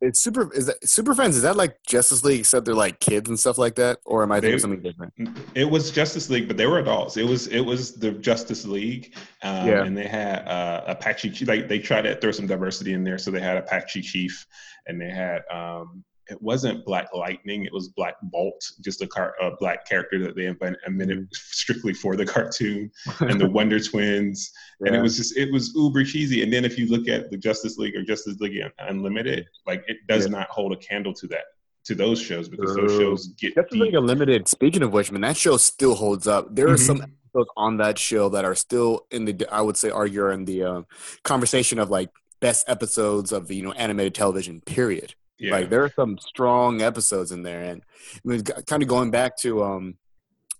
[0.01, 0.53] it's super.
[0.55, 1.37] Is that Super Friends?
[1.37, 4.33] Is that like Justice League except they're like kids and stuff like that, or am
[4.33, 5.39] I thinking they, something different?
[5.55, 7.17] It was Justice League, but they were adults.
[7.17, 9.85] It was it was the Justice League, um, yeah.
[9.85, 11.45] and they had uh, Apache.
[11.45, 14.47] Like they tried to throw some diversity in there, so they had Apache Chief,
[14.87, 19.35] and they had um, it wasn't Black Lightning, it was Black Bolt, just a, car,
[19.43, 21.27] a black character that they invented mm.
[21.33, 22.91] strictly for the cartoon,
[23.21, 24.89] and the Wonder Twins, yeah.
[24.89, 26.43] and it was just it was uber cheesy.
[26.43, 29.99] And then if you look at the Justice League or Justice League Unlimited, like it
[30.09, 30.33] does yeah.
[30.33, 31.45] not hold a candle to that
[31.85, 34.47] to those shows because those shows get Justice League Unlimited.
[34.47, 36.55] Speaking of which, man, that show still holds up.
[36.55, 36.85] There are mm-hmm.
[36.85, 40.45] some episodes on that show that are still in the I would say argue in
[40.45, 40.83] the uh,
[41.25, 44.61] conversation of like best episodes of you know animated television.
[44.61, 45.15] Period.
[45.41, 45.53] Yeah.
[45.53, 47.83] Like there are some strong episodes in there, and
[48.15, 49.95] I mean, kind of going back to um,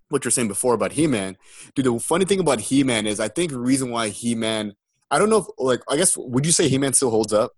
[0.09, 1.37] what you're saying before about He-Man.
[1.75, 4.75] Dude, the funny thing about He-Man is I think the reason why He-Man,
[5.11, 7.53] I don't know if like I guess would you say He-Man still holds up?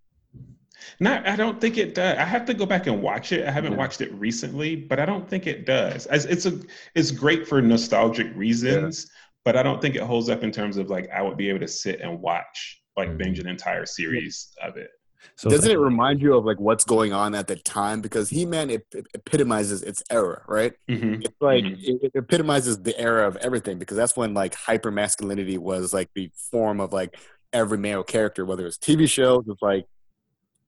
[0.99, 2.19] No, I don't think it does.
[2.19, 3.47] I have to go back and watch it.
[3.47, 3.79] I haven't yeah.
[3.79, 6.09] watched it recently, but I don't think it does.
[6.11, 6.59] It's a
[6.97, 9.13] it's great for nostalgic reasons, yeah.
[9.45, 11.61] but I don't think it holds up in terms of like I would be able
[11.61, 13.19] to sit and watch like mm-hmm.
[13.19, 14.91] binge an entire series of it.
[15.37, 18.01] So doesn't it remind you of like what's going on at the time?
[18.01, 20.73] Because He Man it, it, epitomizes its era, right?
[20.89, 21.23] Mm-hmm.
[21.23, 21.81] It's like mm-hmm.
[21.81, 26.11] it, it, epitomizes the era of everything because that's when like hyper masculinity was like
[26.15, 27.17] the form of like
[27.53, 29.87] every male character, whether it's TV shows, it's like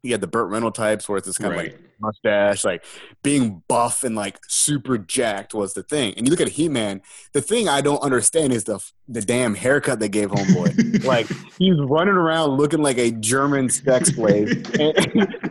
[0.03, 1.67] you had the Burt Reynolds types where it's this kind right.
[1.67, 2.85] of like mustache, like
[3.23, 6.15] being buff and like super jacked was the thing.
[6.17, 7.03] And you look at He Man,
[7.33, 11.05] the thing I don't understand is the the damn haircut they gave Homeboy.
[11.05, 11.27] like
[11.59, 14.49] he's running around looking like a German sex slave,
[14.81, 14.97] and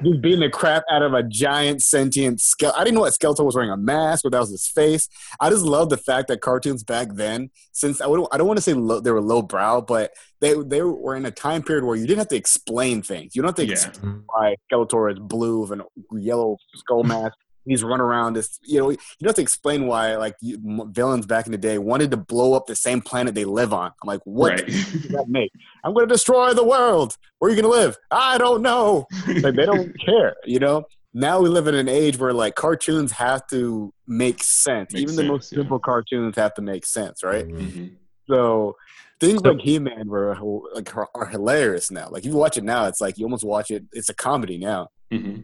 [0.03, 2.79] just beating the crap out of a giant sentient skeleton.
[2.79, 5.07] I didn't know what Skeletor was wearing a mask, but that was his face.
[5.39, 8.57] I just love the fact that cartoons back then, since I would I don't want
[8.57, 11.85] to say low, they were low brow, but they they were in a time period
[11.85, 13.35] where you didn't have to explain things.
[13.35, 13.73] You don't have to yeah.
[13.73, 16.32] explain why Skeletor is blue and yellow
[16.75, 17.35] skull mask.
[17.65, 21.45] He's run around this, you know, you don't have to explain why like villains back
[21.45, 23.85] in the day wanted to blow up the same planet they live on.
[23.85, 24.65] I'm like, what right.
[24.67, 25.49] does that make?
[25.85, 27.15] I'm going to destroy the world.
[27.39, 27.95] Where are you going to live?
[28.11, 29.07] I don't know.
[29.27, 30.83] Like they don't care, you know.
[31.13, 34.91] Now we live in an age where like cartoons have to make sense.
[34.93, 35.59] Make Even sense, the most yeah.
[35.59, 37.47] simple cartoons have to make sense, right?
[37.47, 37.95] Mm-hmm.
[38.27, 38.75] So
[39.19, 40.35] things so, like He-Man were
[40.73, 42.09] like are, hilarious now.
[42.09, 43.85] Like if you watch it now, it's like you almost watch it.
[43.93, 44.89] It's a comedy now.
[45.11, 45.41] Mm-hmm.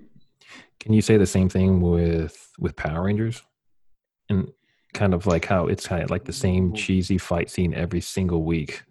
[0.79, 3.43] Can you say the same thing with with Power Rangers?
[4.29, 4.51] And
[4.93, 8.43] kind of like how it's kind of like the same cheesy fight scene every single
[8.43, 8.83] week.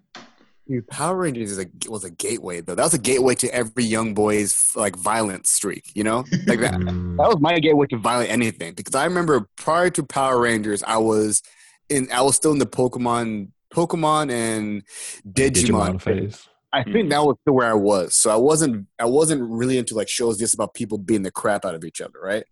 [0.66, 2.74] Dude, Power Rangers is a, was a gateway though.
[2.74, 5.90] That was a gateway to every young boy's like violent streak.
[5.94, 6.74] You know, like that.
[6.74, 7.16] Mm.
[7.16, 10.98] that was my gateway to violent anything because I remember prior to Power Rangers, I
[10.98, 11.42] was
[11.88, 14.83] in I was still in the Pokemon Pokemon and
[15.27, 16.48] Digimon, Digimon phase.
[16.72, 17.09] I think hmm.
[17.09, 18.16] that was still where I was.
[18.16, 21.64] So I wasn't I wasn't really into like shows just about people beating the crap
[21.64, 22.44] out of each other, right?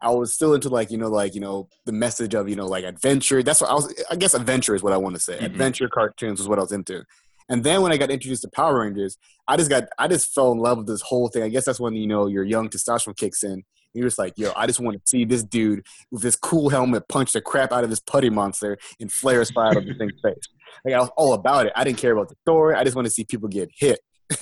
[0.00, 2.66] I was still into like, you know, like, you know, the message of, you know,
[2.66, 3.42] like adventure.
[3.42, 5.36] That's what I was I guess adventure is what I want to say.
[5.36, 5.46] Mm-hmm.
[5.46, 7.04] Adventure cartoons was what I was into.
[7.48, 10.52] And then when I got introduced to Power Rangers, I just got I just fell
[10.52, 11.42] in love with this whole thing.
[11.42, 14.52] I guess that's when, you know, your young testosterone kicks in you're just like, yo,
[14.56, 17.84] I just want to see this dude with this cool helmet punch the crap out
[17.84, 20.48] of this putty monster and flare flares fire out of the thing's face.
[20.84, 21.72] Like I was all about it.
[21.76, 22.74] I didn't care about the story.
[22.74, 24.00] I just want to see people get hit.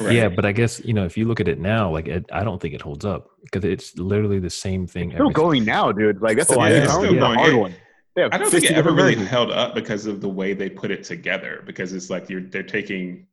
[0.00, 0.14] Right.
[0.14, 2.44] Yeah, but I guess you know if you look at it now, like it, I
[2.44, 5.10] don't think it holds up because it's literally the same thing.
[5.10, 6.22] Still every- going now, dude.
[6.22, 7.38] Like that's Oh, a, yeah, yeah, it's still going.
[7.38, 7.74] hard It- one.
[8.14, 9.28] They I don't think it ever really versions.
[9.28, 11.62] held up because of the way they put it together.
[11.66, 13.26] Because it's like you're they're taking,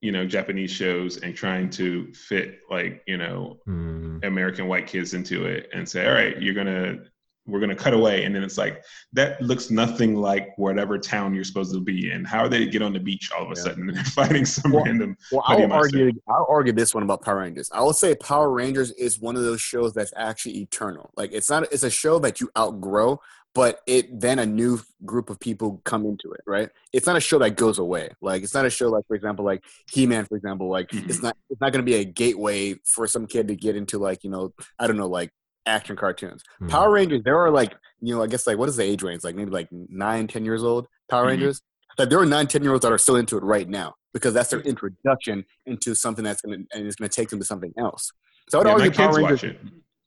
[0.00, 4.18] you know, Japanese shows and trying to fit like you know Hmm.
[4.24, 7.04] American white kids into it and say, all right, you're gonna
[7.46, 11.44] we're gonna cut away, and then it's like that looks nothing like whatever town you're
[11.44, 12.24] supposed to be in.
[12.24, 13.62] How are they to get on the beach all of a Yeah.
[13.62, 15.16] sudden and they're fighting some Well, random?
[15.30, 16.10] Well, How do you I'll argue.
[16.28, 17.70] I'll argue this one about Power Rangers.
[17.72, 21.10] I will say Power Rangers is one of those shows that's actually eternal.
[21.16, 21.64] Like it's not.
[21.72, 23.20] It's a show that you outgrow,
[23.54, 26.40] but it then a new group of people come into it.
[26.46, 26.68] Right?
[26.92, 28.10] It's not a show that goes away.
[28.20, 30.68] Like it's not a show like, for example, like He Man, for example.
[30.68, 31.22] Like it's Mhm.
[31.22, 31.36] not.
[31.50, 34.30] It's not going to be a gateway for some kid to get into like you
[34.30, 35.30] know I don't know like
[35.66, 36.42] action cartoons.
[36.58, 36.68] Hmm.
[36.68, 39.24] Power Rangers, there are like, you know, I guess like what is the age range?
[39.24, 40.86] Like maybe like nine, ten years old.
[41.10, 41.28] Power Mhm.
[41.28, 41.62] Rangers.
[41.98, 44.34] Like there are nine, ten year olds that are still into it right now because
[44.34, 48.12] that's their introduction into something that's gonna and it's gonna take them to something else.
[48.48, 49.42] So I'd Yeah, my argue Power kids Rangers.
[49.42, 49.60] watch it.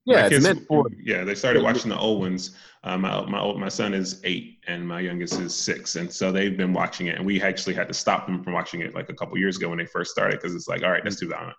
[0.05, 1.23] Yeah, My it's kids- meant for yeah.
[1.23, 2.55] They started watching the old ones.
[2.83, 6.31] Um, my my old, my son is eight and my youngest is six, and so
[6.31, 7.17] they've been watching it.
[7.17, 9.69] And we actually had to stop them from watching it like a couple years ago
[9.69, 11.57] when they first started because it's like, all right, that's too violent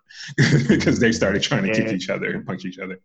[0.67, 2.97] because they started trying to kick each other and punch each other.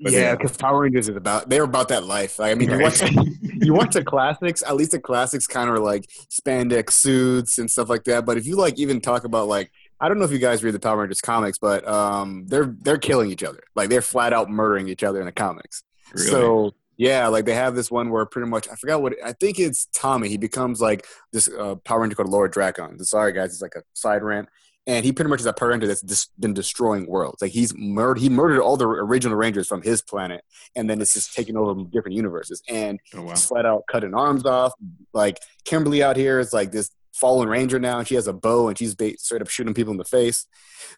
[0.00, 2.38] But yeah, because Power Rangers is about they're about that life.
[2.38, 2.82] Like, I mean, you Right.
[3.02, 3.02] watch
[3.42, 4.62] you watch the classics.
[4.66, 8.24] At least the classics kind of like spandex suits and stuff like that.
[8.26, 10.74] But if you like even talk about like I don't know if you guys read
[10.74, 13.60] the Power Rangers comics, but um, they're they're killing each other.
[13.76, 15.84] Like they're flat out murdering each other in the comics.
[16.14, 16.26] Really?
[16.28, 19.58] So yeah, like they have this one where pretty much I forgot what I think
[19.60, 20.28] it's Tommy.
[20.28, 23.00] He becomes like this uh, Power Ranger called Lord Drakkon.
[23.04, 24.48] Sorry guys, it's like a side rant.
[24.86, 27.40] And he pretty much is a Power Ranger that's just been destroying worlds.
[27.40, 30.42] Like he's murdered, he murdered all the original Rangers from his planet,
[30.74, 32.62] and then it's just taking over different universes.
[32.68, 33.34] And oh wow.
[33.34, 34.72] flat out cutting arms off.
[35.12, 38.68] Like Kimberly out here is like this fallen ranger now, and she has a bow,
[38.68, 40.46] and she's straight up shooting people in the face.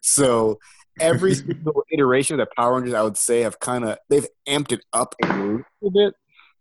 [0.01, 0.59] So
[0.99, 4.71] every single iteration of the Power Rangers, I would say, have kind of they've amped
[4.71, 6.13] it up a little bit,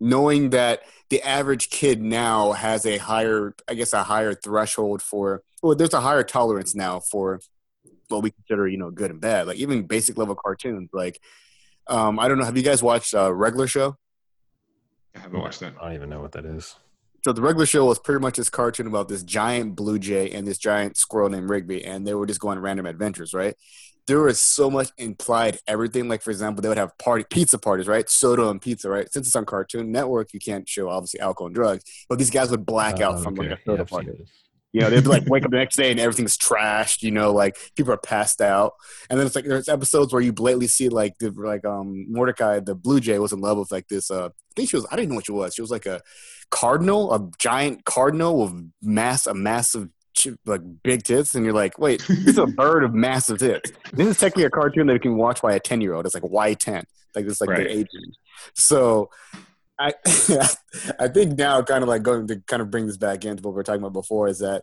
[0.04, 5.42] knowing that the average kid now has a higher, I guess, a higher threshold for.
[5.62, 7.40] Well, there's a higher tolerance now for
[8.08, 9.46] what we consider, you know, good and bad.
[9.46, 10.90] Like even basic level cartoons.
[10.92, 11.20] Like,
[11.86, 12.44] um, I don't know.
[12.44, 13.96] Have you guys watched uh, regular show?
[15.16, 15.74] I haven't watched that.
[15.80, 16.76] I don't even know what that is.
[17.24, 20.46] So the regular show was pretty much this cartoon about this giant blue jay and
[20.46, 23.54] this giant squirrel named Rigby, and they were just going on random adventures, right?
[24.06, 26.06] There was so much implied everything.
[26.08, 28.08] Like for example, they would have party pizza parties, right?
[28.10, 29.10] Soda and pizza, right?
[29.10, 32.50] Since it's on Cartoon Network, you can't show obviously alcohol and drugs, but these guys
[32.50, 33.48] would black out Oh, from okay.
[33.48, 34.10] like a soda I've party.
[34.74, 37.02] You know, they'd be like wake up the next day and everything's trashed.
[37.02, 38.72] You know, like people are passed out,
[39.08, 42.60] and then it's like there's episodes where you blatantly see like the like um Mordecai
[42.60, 44.10] the Blue Jay was in love with like this.
[44.10, 44.86] Uh, I think she was.
[44.90, 45.54] I didn't know what she was.
[45.54, 46.02] She was like a
[46.54, 49.88] cardinal, a giant cardinal with mass a massive
[50.46, 53.72] like big tits, and you're like, wait, this is a bird of massive tits.
[53.92, 56.06] This is technically a cartoon that you can watch by a ten year old.
[56.06, 56.84] It's like Y ten,
[57.16, 57.58] like this like Right.
[57.58, 57.88] their age.
[58.54, 59.10] So.
[59.76, 59.92] I
[61.00, 63.50] I think now kind of like going to kind of bring this back into what
[63.50, 64.62] we were talking about before is that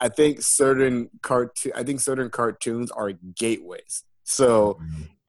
[0.00, 4.02] I think certain cartoon I think certain cartoons are gateways.
[4.24, 4.80] So.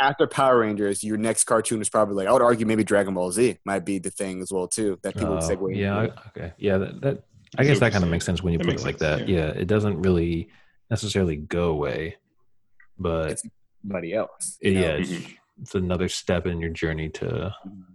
[0.02, 3.32] After Power Rangers, your next cartoon is probably like I would argue maybe Dragon Ball
[3.32, 5.76] Z might be the thing as well too that people would Uh, segue.
[5.78, 6.14] yeah, into.
[6.16, 6.78] I- okay, yeah.
[6.78, 7.24] That, that
[7.58, 9.00] I I guess that kind of makes sense when you That put it makes like
[9.00, 9.30] sense, that.
[9.30, 9.48] yeah.
[9.48, 9.62] Yeah.
[9.62, 10.50] it doesn't really
[10.90, 12.16] necessarily go away,
[12.98, 13.44] but It's
[13.82, 14.58] somebody else.
[14.62, 14.96] yeah, you know?
[14.98, 15.12] it's,
[15.62, 17.54] it's another step in your journey to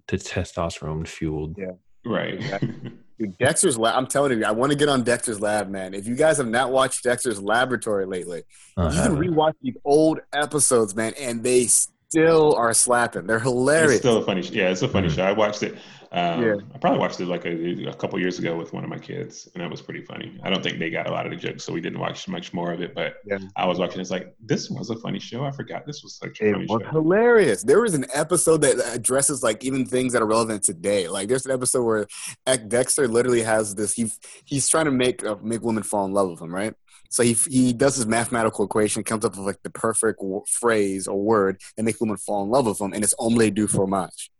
[0.09, 1.57] to testosterone fueled.
[1.59, 1.73] Yeah.
[2.05, 2.39] Right.
[3.19, 3.97] Dude, Dexter's Lab.
[3.97, 5.95] I'm telling you, I want to get on Dexter's Lab, man.
[5.95, 8.43] If you guys have not watched Dexter's Laboratory lately,
[8.77, 9.19] I you can haven't.
[9.19, 11.67] rewatch these old episodes, man, and they
[12.11, 13.27] still are slapping.
[13.27, 13.93] They're hilarious.
[13.93, 14.43] It's still a funny.
[14.43, 14.55] Show.
[14.55, 15.17] Yeah, it's a funny Mhm.
[15.17, 15.25] show.
[15.25, 15.75] I watched it.
[16.13, 16.55] Um, Yeah.
[16.75, 19.49] I probably watched it like a, a couple years ago with one of my kids,
[19.53, 20.39] and that was pretty funny.
[20.45, 22.55] I don't think they got a lot of the jokes, so we didn't watch much
[22.55, 22.95] more of it.
[22.95, 23.39] But Yeah.
[23.57, 24.01] I was watching.
[24.01, 25.45] It's like this was a funny show.
[25.45, 26.89] I forgot this was such a funny was show.
[26.91, 27.65] hilarious.
[27.65, 31.09] There was an episode that addresses like even things that are relevant today.
[31.09, 32.07] Like there's an episode where
[32.47, 33.93] Ek- Dexter literally has this.
[33.95, 34.11] He
[34.45, 36.75] he's trying to make uh, make women fall in love with him, right?
[37.11, 41.07] So he he does his mathematical equation, comes up with like the perfect w- phrase
[41.07, 44.31] or word that makes women fall in love with him, and it's omelette du fromage.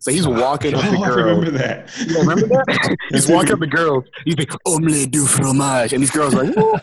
[0.00, 1.90] So he's walking up the I remember that.
[2.06, 2.96] Yeah, remember that?
[3.10, 4.04] he's walking up the girls.
[4.24, 5.92] He's like, omelette du fromage.
[5.92, 6.78] And these girls are like, "Whoa."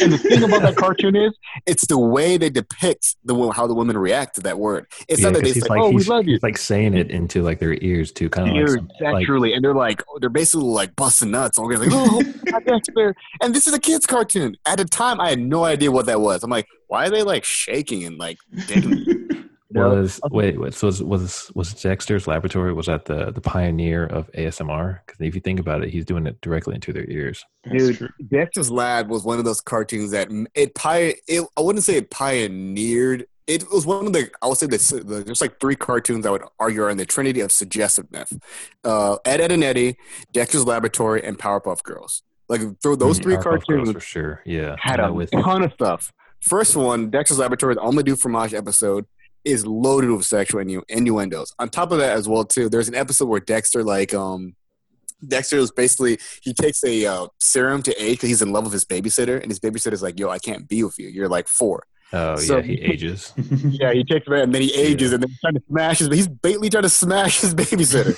[0.00, 1.32] and the thing about that cartoon is,
[1.66, 4.86] it's the way they depict the how the women react to that word.
[5.08, 6.38] It's Yeah, not that they say, like oh, we love you.
[6.42, 9.52] like saying it into like their ears too, kind of like, Dude, like truly.
[9.54, 11.58] And they're like, they're basically like busting nuts.
[11.58, 12.22] And we're like, oh,
[12.64, 13.14] Dexter.
[13.42, 14.56] And this is a kid's cartoon.
[14.66, 16.42] At the time, I had no idea what that was.
[16.42, 19.48] I'm like, why are they like shaking and like digging?
[19.70, 19.96] Know?
[19.96, 24.30] Was wait, wait so was was was Dexter's Laboratory was that the the pioneer of
[24.32, 25.00] ASMR?
[25.04, 27.44] Because if you think about it, he's doing it directly into their ears.
[27.70, 28.08] Dude, true.
[28.28, 32.10] Dexter's Lab was one of those cartoons that it pi- it, I wouldn't say it
[32.10, 33.26] pioneered.
[33.48, 36.30] It was one of the I would say the, the there's like three cartoons I
[36.30, 38.32] would argue are in the trinity of suggestiveness.
[38.84, 39.96] Uh, Ed, Edd and Eddy,
[40.32, 42.22] Dexter's Laboratory, and Powerpuff Girls.
[42.48, 44.42] Like through those Mhm, three Powerpuff Girls cartoons for sure.
[44.44, 46.12] Yeah, had a with ton of stuff.
[46.40, 49.06] First one, Dexter's Laboratory, the omelette du fromage episode,
[49.46, 51.54] is loaded with sexual innu- innuendos.
[51.58, 54.54] On top of that, as well, too, there's an episode where Dexter, like, um,
[55.26, 58.72] Dexter is basically he takes a uh, serum to age because he's in love with
[58.74, 61.08] his babysitter, and his babysitter's like, "Yo, I can't be with you.
[61.08, 61.84] You're like four.
[62.12, 63.32] oh so- yeah, he ages.
[63.64, 65.14] Yeah, he takes it, and then he ages, Yeah.
[65.14, 66.08] and then he's trying to smash his.
[66.08, 68.14] But he's blatantly trying to smash his babysitter.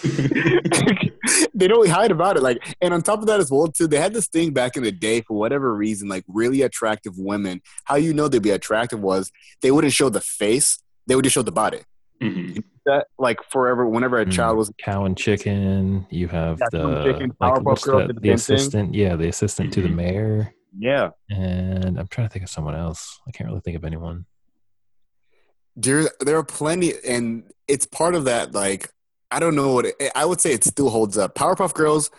[1.54, 2.42] they don't hide about it.
[2.42, 4.82] Like, and on top of that as well, too, they had this thing back in
[4.82, 7.60] the day for whatever reason, like really attractive women.
[7.84, 9.30] How you know they'd be attractive was
[9.62, 11.80] they wouldn't show the face; they would just show the body.
[12.22, 12.62] Mhm.
[12.86, 14.32] That like forever, whenever a Mm.
[14.32, 16.06] child was Cow and chicken.
[16.10, 18.32] You have Yeah, the Cow and Chicken, like, Powerpuff what's Girls the, the the thing.
[18.34, 18.94] assistant.
[18.94, 19.94] Yeah, the assistant to the Mhm.
[19.94, 20.54] mayor.
[20.78, 23.20] yeah, And I'm trying to think of someone else.
[23.26, 24.26] I can't really think of anyone.
[25.76, 28.52] there there are plenty, and it's part of that.
[28.52, 28.90] Like,
[29.30, 30.52] I don't know what it, I would say.
[30.52, 31.34] It still holds up.
[31.34, 32.10] Powerpuff Girls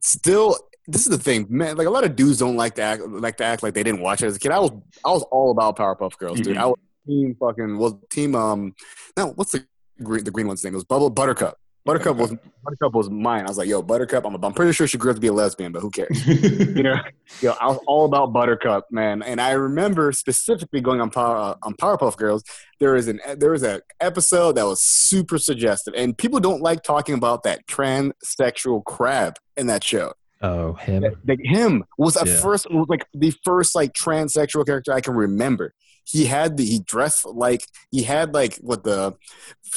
[0.00, 0.56] still.
[0.86, 1.76] This is the thing, man.
[1.76, 4.00] Like a lot of dudes don't like to act like to act like they didn't
[4.02, 4.50] watch it as a kid.
[4.52, 4.70] I was
[5.04, 6.56] I was all about Powerpuff Girls, dude.
[6.56, 6.60] Mhm.
[6.60, 6.76] I was
[7.06, 8.74] team fucking was team um.
[9.16, 9.66] No, what's the
[10.02, 10.72] green the green one's name?
[10.74, 11.56] It was Bubble Buttercup.
[11.86, 13.44] Buttercup was Buttercup was mine.
[13.44, 14.24] I was like, yo, Buttercup.
[14.24, 16.26] I'm, I'm pretty sure she grew up to be a lesbian, but who cares?
[16.26, 16.94] you know,
[17.42, 19.22] know, I was all about Buttercup, man.
[19.22, 22.42] And I remember specifically going on Power uh, on Powerpuff Girls.
[22.80, 26.82] There is an there was an episode that was super suggestive, and people don't like
[26.82, 30.14] talking about that transsexual crab in that show.
[30.40, 31.02] Oh, him.
[31.02, 32.40] That- that him was a Yeah.
[32.40, 35.74] first was like the first like transsexual character I can remember.
[36.04, 39.16] He had the he dressed like he had like what the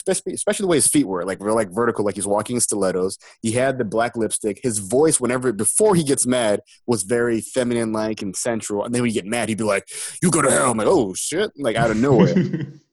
[0.08, 3.18] especially the way his feet were like were like vertical like he's walking in stilettos.
[3.42, 4.60] He had the black lipstick.
[4.62, 8.84] His voice whenever before he gets mad was very feminine like and sensual.
[8.84, 9.88] And then when he get mad, he'd be like,
[10.22, 12.36] "You go to hell." I'm like, "Oh shit!" Like out of nowhere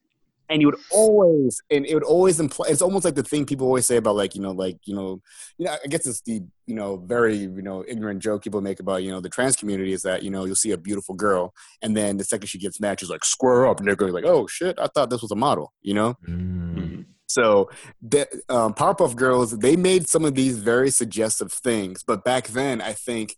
[0.50, 3.66] and he would always and it would always imply it's almost like the thing people
[3.66, 5.20] always say about like you know like you know
[5.59, 8.78] you know i guess it's the you know very you know ignorant joke people make
[8.80, 11.54] about you know the trans community is that you know you'll see a beautiful girl
[11.83, 14.26] and then the second she gets mad she's like square up and they're going like
[14.26, 16.74] oh shit i thought this was a model you know Mm.
[16.76, 17.04] Mhm.
[17.26, 17.70] so
[18.02, 22.80] the um, powerpuff girls they made some of these very suggestive things but back then
[22.83, 23.37] i think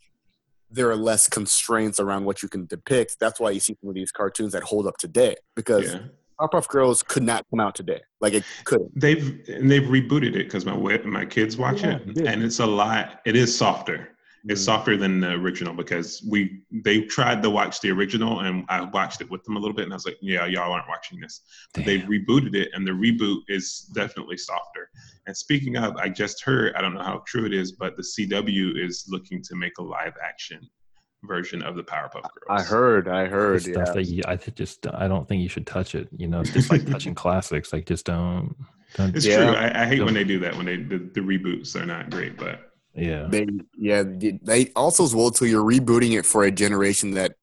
[0.68, 3.94] there are less constraints around what you can depict that's why you see some of
[3.94, 6.00] these cartoons that hold up today because yeah.
[6.40, 8.00] Powerpuff Girls could not come out today.
[8.20, 8.98] Like it couldn't.
[8.98, 12.42] They've and they've rebooted it because my wi- my kids watch Yeah, it, they and
[12.42, 13.20] it's a lot.
[13.24, 14.10] It is softer.
[14.48, 14.64] It's Mhm.
[14.64, 19.20] softer than the original because we they tried to watch the original and I watched
[19.20, 21.40] it with them a little bit and I was like, yeah, y'all aren't watching this.
[21.74, 22.08] But they Damn.
[22.10, 24.90] rebooted it and the reboot is definitely softer.
[25.26, 28.02] And speaking of, I just heard, I don't know how true it is, but the
[28.04, 30.60] CW is looking to make a live action
[31.26, 32.30] version of the Powerpuff Girls.
[32.48, 33.08] I heard.
[33.08, 33.62] I The heard.
[33.62, 33.92] stuff Yeah.
[33.92, 36.08] that you, I th- just I don't think you should touch it.
[36.16, 37.72] You know, it's just like touching classics.
[37.72, 38.54] Like just don't
[38.96, 39.14] don't.
[39.16, 39.36] It's Yeah.
[39.38, 39.54] true.
[39.54, 42.36] I, I hate when they do that when they the, the reboots are not great,
[42.36, 43.26] but Yeah.
[43.28, 44.02] They yeah.
[44.04, 45.46] They, they also as well too.
[45.46, 47.36] You're rebooting it for a generation that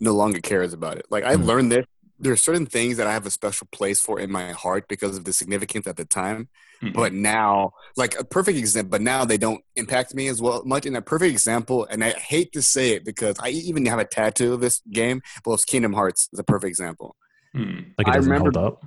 [0.00, 1.06] no longer cares about it.
[1.10, 1.44] Like I Mhm.
[1.46, 1.86] learned this.
[2.22, 5.16] There are certain things that I have a special place for in my heart because
[5.16, 6.48] of the significance at the time.
[6.82, 6.92] mhm.
[6.92, 10.86] But now, like a perfect example, but now they don't impact me as well much.
[10.86, 14.04] And a perfect example, and I hate to say it because I even have a
[14.04, 17.16] tattoo of this game, but it's Kingdom Hearts is a perfect example.
[17.54, 17.80] Hmm.
[17.98, 18.84] Like it I doesn't remember- hold up.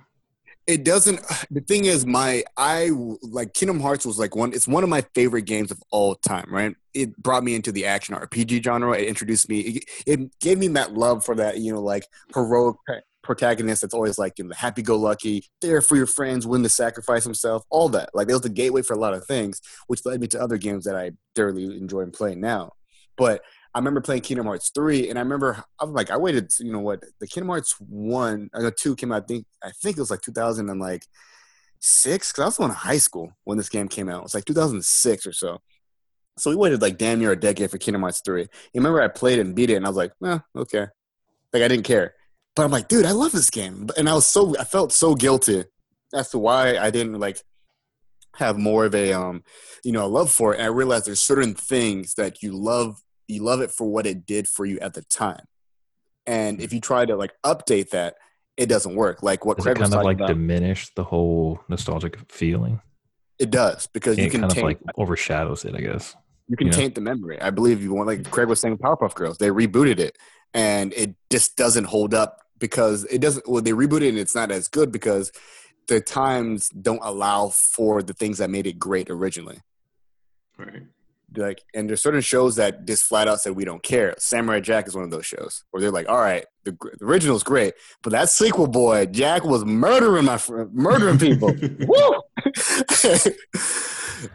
[0.66, 1.20] it doesn't
[1.52, 2.90] the thing is my i
[3.22, 6.48] like kingdom hearts was like one it's one of my favorite games of all time
[6.50, 10.58] right it brought me into the action rpg genre it introduced me it, it gave
[10.58, 14.44] me that love for that you know like heroic pro- protagonist that's always like you
[14.44, 18.34] know the happy-go-lucky there for your friends willing to sacrifice himself all that like it
[18.34, 20.96] was the gateway for a lot of things which led me to other games that
[20.96, 22.72] i thoroughly enjoy and playing now
[23.18, 23.42] but
[23.74, 26.72] I remember playing Kingdom Hearts three, and I remember I was like, I waited, you
[26.72, 27.04] know what?
[27.20, 29.24] The Kingdom Hearts one, uh, two came out.
[29.24, 31.08] I think I think it was like 2000 and like
[31.80, 34.20] six, because I was going to high school when this game came out.
[34.20, 35.60] It was like 2006 or so.
[36.38, 38.42] So we waited like damn near a decade for Kingdom Hearts three.
[38.42, 40.88] You remember I played and beat it, and I was like, eh, okay,
[41.52, 42.14] like I didn't care.
[42.56, 45.16] But I'm like, dude, I love this game, and I was so I felt so
[45.16, 45.66] guilty
[46.14, 47.42] as to why I didn't like
[48.36, 49.44] have more of a um
[49.84, 50.58] you know a love for it.
[50.58, 54.26] And I realized there's certain things that you love you love it for what it
[54.26, 55.46] did for you at the time.
[56.26, 58.16] And if you try to like update that,
[58.56, 59.24] it doesn't work.
[59.24, 62.82] Like what Does it Craig was kind of like about, diminish the whole nostalgic feeling?
[63.40, 66.16] it does because you it can kind of like overshadows it, I guess.
[66.48, 67.42] you can taint the memory.
[67.42, 69.38] I believe you want like Craig was saying Powerpuff Girls.
[69.38, 70.18] They rebooted it
[70.54, 74.36] and it just doesn't hold up because it doesn't well they rebooted it and it's
[74.36, 75.32] not as good because
[75.88, 79.60] the times don't allow for the things that made it great originally.
[80.58, 80.84] Right.
[81.36, 84.14] Like, and there's certain shows that just flat out said we don't care.
[84.20, 87.06] Samurai Jack is one of those shows where they're like, all right, the, gr- the
[87.06, 87.74] original's great,
[88.04, 91.48] but that sequel boy, Jack was murdering my fr- murdering people.
[91.88, 92.14] Woo!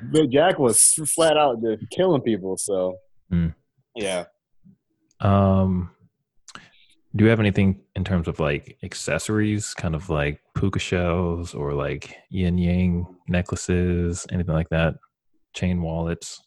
[0.03, 0.83] but Jack was
[1.15, 2.57] flat out just killing people.
[2.57, 2.97] So,
[3.31, 3.49] Hmm.
[3.95, 4.25] yeah.
[5.21, 5.91] Um,
[7.17, 11.73] do you have anything in terms of like accessories, kind of like puka shells or
[11.73, 14.95] like yin yang necklaces, anything like that?
[15.55, 16.43] Chain wallets.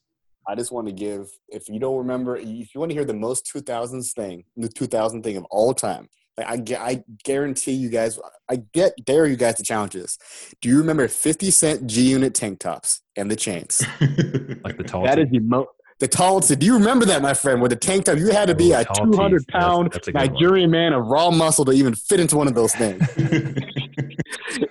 [0.47, 3.13] I just want to give, if you don't remember, if you want to hear the
[3.13, 7.89] most 2000s thing, the 2000 thing of all time, like I, gu- I guarantee you
[7.89, 10.17] guys, I get dare you guys to challenge this.
[10.61, 13.83] Do you remember 50 cent G Unit tank tops and the chains?
[14.63, 15.23] Like the tall That tee.
[15.23, 15.67] is the mo-
[16.01, 16.41] the tall.
[16.41, 17.61] Said, do you remember that, my friend?
[17.61, 19.15] With the tank top, you had to be Oh, a tall tees.
[19.15, 20.33] 200 That's- pound that's a good one.
[20.33, 23.01] Nigerian man of raw muscle to even fit into one of those things.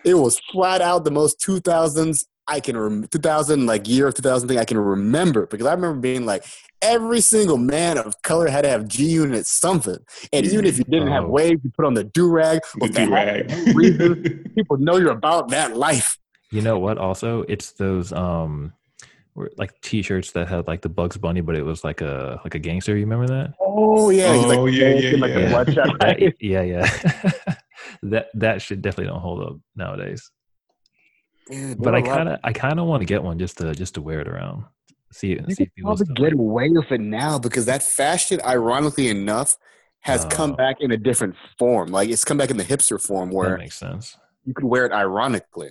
[0.05, 4.49] it was flat out the most 2000s I can rem- 2000 like year of 2000
[4.49, 6.45] thing I can remember because I remember being like
[6.83, 9.99] every single man of color had to have G unit something,
[10.33, 11.29] and even if you didn't have Oh.
[11.29, 12.61] waves, you put on the do rag.
[12.81, 14.55] the do rag.
[14.57, 16.19] People know you're about that life.
[16.51, 16.99] You know what?
[16.99, 18.73] Also, it's those um,
[19.35, 22.55] were like T-shirts that had like the Bugs Bunny, but it was like a like
[22.55, 22.97] a gangster.
[22.97, 23.55] You remember that?
[23.61, 25.49] Oh yeah, he's Oh, yeah, yeah, like yeah.
[25.49, 25.97] bloodshot.
[26.01, 27.55] That- yeah, yeah.
[28.03, 30.31] that that should definitely don't hold up nowadays.
[31.49, 33.23] Yeah, But I there were a lot- kind of I kind of want to get
[33.23, 34.65] one just to just to wear it around.
[35.13, 37.83] See You see can if people probably get like- away with it now because that
[37.83, 39.57] fashion, ironically enough,
[40.01, 40.57] has come Oh.
[40.57, 41.89] back in a different form.
[41.91, 44.17] Like it's come back in the hipster form that where makes sense.
[44.45, 45.71] you can wear it ironically.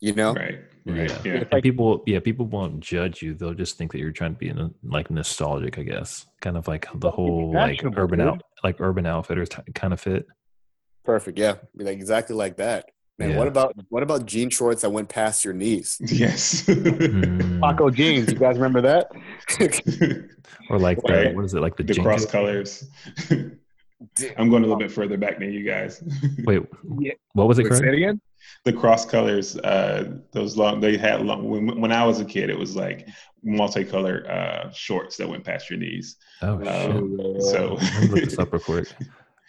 [0.00, 0.32] You know?
[0.34, 0.60] Right.
[0.88, 1.02] Yeah.
[1.02, 1.10] Right.
[1.24, 1.32] Yeah.
[1.34, 3.34] It's And like- people, yeah, people won't judge you.
[3.34, 6.26] They'll just think that you're trying to be in like nostalgic, I guess.
[6.40, 10.26] Kind of like the whole like urban out, like urban outfitters t- kind of fit.
[11.04, 11.38] Perfect.
[11.38, 11.56] Yeah.
[11.76, 12.86] Like exactly like that.
[13.18, 13.38] Man, Yeah.
[13.38, 15.96] what about what about jean shorts that went past your knees?
[16.00, 16.62] Yes.
[16.66, 17.60] Mm.
[17.60, 18.30] Paco jeans.
[18.32, 19.10] You guys remember that?
[20.70, 21.34] Or like the, Right.
[21.34, 22.84] what is it like the, the JNCO- cross colors.
[24.38, 26.02] I'm going a little bit further back than you guys.
[26.44, 26.62] Wait,
[27.00, 27.12] Yeah.
[27.32, 27.64] what was it?
[27.64, 28.20] Wait, say it again.
[28.68, 32.50] The cross colors, uh, those long, they had long, when, when I was a kid,
[32.50, 33.08] it was like
[33.46, 36.16] multicolor uh, shorts that went past your knees.
[36.42, 36.90] Oh shit!
[36.90, 37.78] Um, so
[38.10, 38.88] look this up real quick.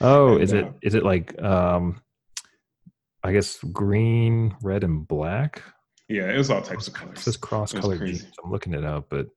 [0.01, 2.01] Oh, And, is it uh, is it like um,
[3.21, 5.61] I guess green, red, and black?
[6.07, 7.19] yeah, it was all types of colors.
[7.19, 8.25] says cross colored jeans.
[8.41, 9.27] I'm looking it up, but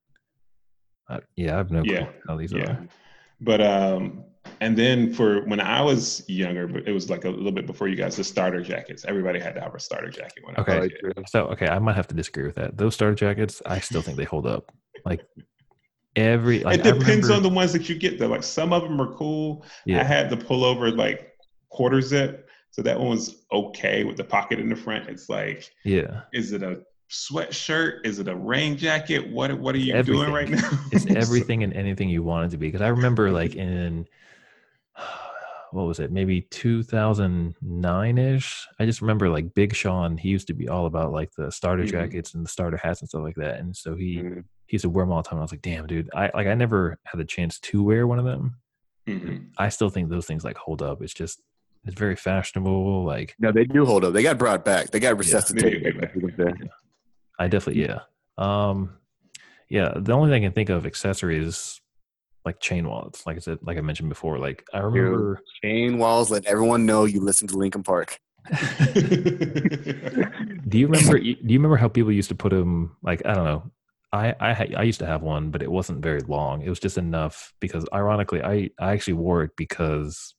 [1.10, 2.86] uh, yeah, I have no Yeah, clue how these yeah are.
[3.40, 4.22] but um
[4.62, 7.96] and then for when i was younger it was like a little bit before you
[8.02, 10.76] guys the starter jackets everybody had to have a starter jacket when Okay.
[10.76, 11.24] i was kid.
[11.34, 12.76] So okay, I might have to disagree with that.
[12.80, 14.64] Those starter jackets, I still think they hold up.
[15.04, 15.20] Like
[16.16, 18.82] every, like, it depends remember- on the ones that you get though like some of
[18.82, 20.00] them are cool Yeah.
[20.00, 21.32] i had the pullover like
[21.70, 25.70] quarter zip so that one was okay with the pocket in the front it's like
[25.84, 26.20] yeah.
[26.32, 30.20] is it a sweatshirt is it a rain jacket what what are you Everything.
[30.22, 32.68] doing right now It's everything and anything you want it to be.
[32.68, 34.06] Because I remember, like in
[35.72, 38.66] what was it, maybe 2009 ish.
[38.78, 40.16] I just remember like Big Sean.
[40.16, 41.90] He used to be all about like the starter Mhm.
[41.90, 43.58] jackets and the starter hats and stuff like that.
[43.60, 44.44] And so he Mhm.
[44.66, 45.38] he used to wear them all the time.
[45.38, 46.10] I was like, damn, dude.
[46.14, 48.56] I like I never had the chance to wear one of them.
[49.06, 49.48] Mhm.
[49.58, 51.02] I still think those things like hold up.
[51.02, 51.40] It's just
[51.84, 53.04] it's very fashionable.
[53.04, 54.12] Like No, they do hold up.
[54.12, 54.90] They got brought back.
[54.90, 55.82] They got resuscitated.
[55.82, 56.36] did get back.
[56.60, 56.68] back.
[57.38, 58.00] I definitely yeah.
[58.38, 58.98] Um
[59.68, 61.80] yeah, the only thing I can think of accessories is
[62.44, 63.26] like chain wallets.
[63.26, 64.38] Like I said, like I mentioned before.
[64.38, 66.30] Like I remember Chain walls.
[66.30, 68.20] Let everyone know you listen to Linkin Park.
[70.68, 71.18] Do you remember?
[71.18, 72.96] do you remember how people used to put them?
[73.02, 73.70] Like I don't know.
[74.12, 76.62] I I I used to have one, but it wasn't very long.
[76.62, 80.34] It was just enough because, ironically, I I actually wore it because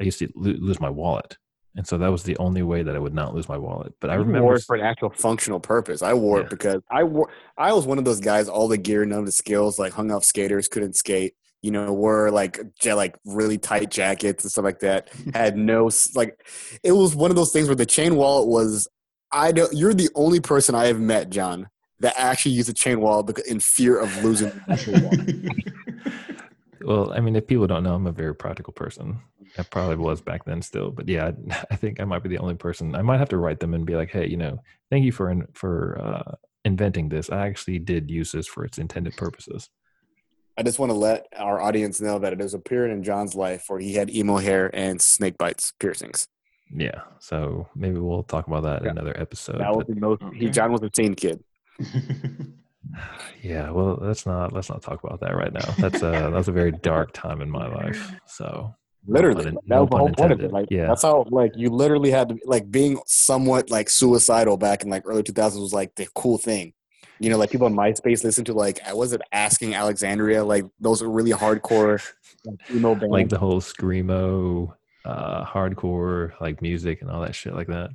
[0.00, 1.36] I used to lo- lose my wallet,
[1.76, 3.92] and so that was the only way that I would not lose my wallet.
[4.00, 4.42] But I I remember.
[4.42, 6.02] wore it for an actual functional purpose.
[6.02, 6.44] I wore Yeah.
[6.44, 7.28] it because I wore.
[7.58, 8.48] I was one of those guys.
[8.48, 9.78] All the gear, none of the skills.
[9.78, 11.34] Like hung off skaters, couldn't skate.
[11.62, 15.08] You know, wore like like really tight jackets and stuff like that.
[15.34, 16.38] Had no like.
[16.82, 18.86] It was one of those things where the chain wallet was.
[19.32, 19.72] I don't.
[19.72, 21.68] You're the only person I have met, John,
[22.00, 24.50] that actually used a chain wallet in fear of losing.
[24.50, 26.24] the actual wallet.
[26.84, 29.18] well, I mean, if people don't know, I'm a very practical person.
[29.58, 31.32] I probably was back then still, but yeah,
[31.70, 32.94] I think I might be the only person.
[32.94, 34.60] I might have to write them and be like, hey, you know,
[34.90, 37.30] thank you for in, for uh, inventing this.
[37.30, 39.68] I actually did use this for its intended purposes.
[40.56, 43.64] I just want to let our audience know that there's a period in John's life
[43.68, 46.28] where he had emo hair and snake bites piercings.
[46.74, 48.90] Yeah, so maybe we'll talk about that Yeah.
[48.90, 49.58] in another episode.
[49.58, 50.22] That was but- the most.
[50.34, 51.42] He John was a teen kid.
[53.42, 55.74] yeah, well, let's not let's not talk about that right now.
[55.78, 58.12] That's a that's a very dark time in my life.
[58.26, 58.74] So
[59.06, 60.50] Literally, pun- that no was the whole point of it.
[60.50, 60.86] Like, Yeah.
[60.86, 65.02] that's how like you literally had to like being somewhat like suicidal back in like
[65.04, 66.72] early 2000s was like the cool thing.
[67.20, 71.02] You know, like people on MySpace listen to like I wasn't Asking Alexandria, like those
[71.02, 72.02] are really hardcore
[72.46, 73.10] like, emo bands.
[73.12, 74.74] like the whole screamo,
[75.04, 77.90] uh, hardcore like music and all that shit like that.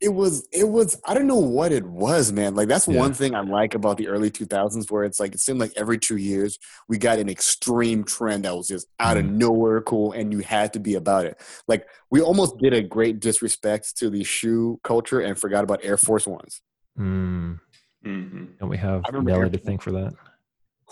[0.00, 2.54] It was it was I don't know what it was, man.
[2.54, 2.98] Like that's Yeah.
[2.98, 5.98] one thing I like about the early 2000s where it's like it seemed like every
[5.98, 9.34] 2 years we got an extreme trend that was just out of Mhm.
[9.36, 11.40] nowhere cool and you had to be about it.
[11.68, 15.96] Like we almost did a great disrespect to the shoe culture and forgot about Air
[15.96, 16.60] Force Ones.
[16.98, 17.60] Mm.
[18.04, 20.12] hmm Don't we have I remember Nelly to Force- thank for that?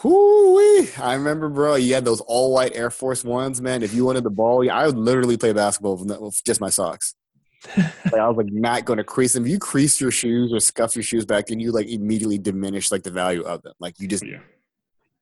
[0.03, 1.75] Whoo I remember, bro.
[1.75, 3.83] You had those all white Air Force Ones, man.
[3.83, 7.15] If you wanted the ball, I would literally play basketball with, with just my socks.
[7.77, 9.45] Like I was like not going to crease them.
[9.45, 12.91] If you crease your shoes or scuff your shoes back, then you like immediately diminish
[12.91, 13.75] like the value of them.
[13.81, 14.39] Like you just Yeah.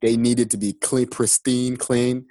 [0.03, 2.27] they needed to be clean, pristine, clean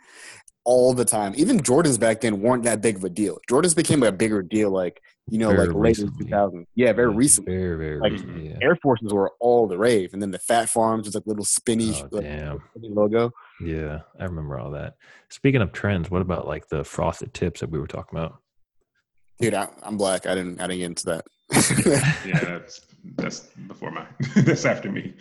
[0.66, 1.34] all the time.
[1.38, 3.40] Even Jordans back then weren't that big of a deal.
[3.50, 5.02] Jordans became a bigger deal, like
[5.32, 6.66] you know, Very like late in 2000.
[6.74, 7.56] Yeah, very recently.
[7.56, 8.50] Very, very Like, recently.
[8.50, 8.58] Yeah.
[8.64, 11.94] Air Forces were all the rave, and then the Phat Farms was like little spinny,
[12.02, 12.64] Oh, like, damn.
[12.72, 13.32] spinny logo.
[13.64, 14.96] Yeah, I remember all that.
[15.30, 18.40] Speaking of trends, what about like the frosted tips that we were talking about?
[19.40, 20.26] Dude, I, I'm black.
[20.26, 20.60] I didn't.
[20.60, 21.26] I didn't get into that.
[22.26, 22.82] Yeah, that's
[23.16, 25.14] that's before my that's after me.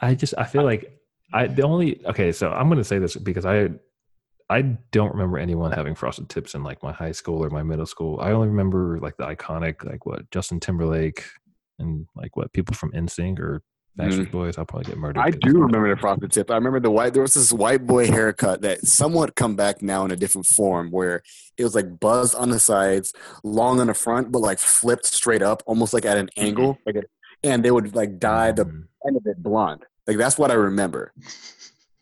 [0.00, 1.00] I just I feel like
[1.32, 3.70] I the only okay, so I'm gonna say this because I
[4.50, 7.86] I don't remember anyone having frosted tips in like my high school or my middle
[7.86, 8.20] school.
[8.20, 11.24] I only remember like the iconic like what Justin Timberlake
[11.78, 13.62] and like what people from NSYNC or
[13.98, 14.56] Backstreet Boys.
[14.56, 15.20] I'll probably get murdered.
[15.20, 16.50] I 'cause- do remember the frosted tip.
[16.50, 17.12] I remember the white.
[17.12, 20.90] There was this white boy haircut that somewhat come back now in a different form,
[20.90, 21.22] where
[21.58, 23.12] it was like buzzed on the sides,
[23.44, 26.78] long on the front, but like flipped straight up, almost like at an angle.
[26.86, 27.10] Like, it,
[27.44, 29.84] and they would like dye the Mm, end of it blonde.
[30.06, 31.12] Like that's what I remember.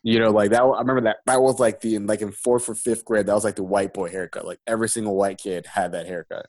[0.03, 0.63] You know, like that.
[0.63, 1.17] I remember that.
[1.27, 3.27] That was like the in like in fourth or fifth grade.
[3.27, 4.47] That was like the white boy haircut.
[4.47, 6.47] Like every single white kid had that haircut.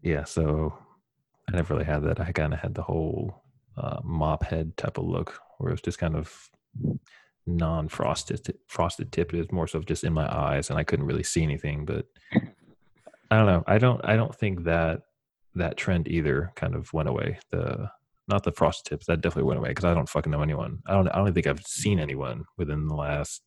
[0.00, 0.72] yeah, so
[1.54, 2.18] I never really had that.
[2.18, 3.44] I kind of had the whole
[3.76, 6.50] uh, mop head type of look, where it was just kind of
[7.46, 9.32] non-frosted frosted tip.
[9.32, 11.84] It was more so just in my eyes, and I couldn't really see anything.
[11.84, 12.06] But
[13.30, 13.62] I don't know.
[13.68, 14.00] I don't.
[14.04, 15.02] I don't think that
[15.54, 17.38] that trend either kind of went away.
[17.52, 17.88] The
[18.26, 20.80] not the frosted tips that definitely went away because I don't fucking know anyone.
[20.88, 21.06] I don't.
[21.06, 23.42] I don't think I've seen anyone within the last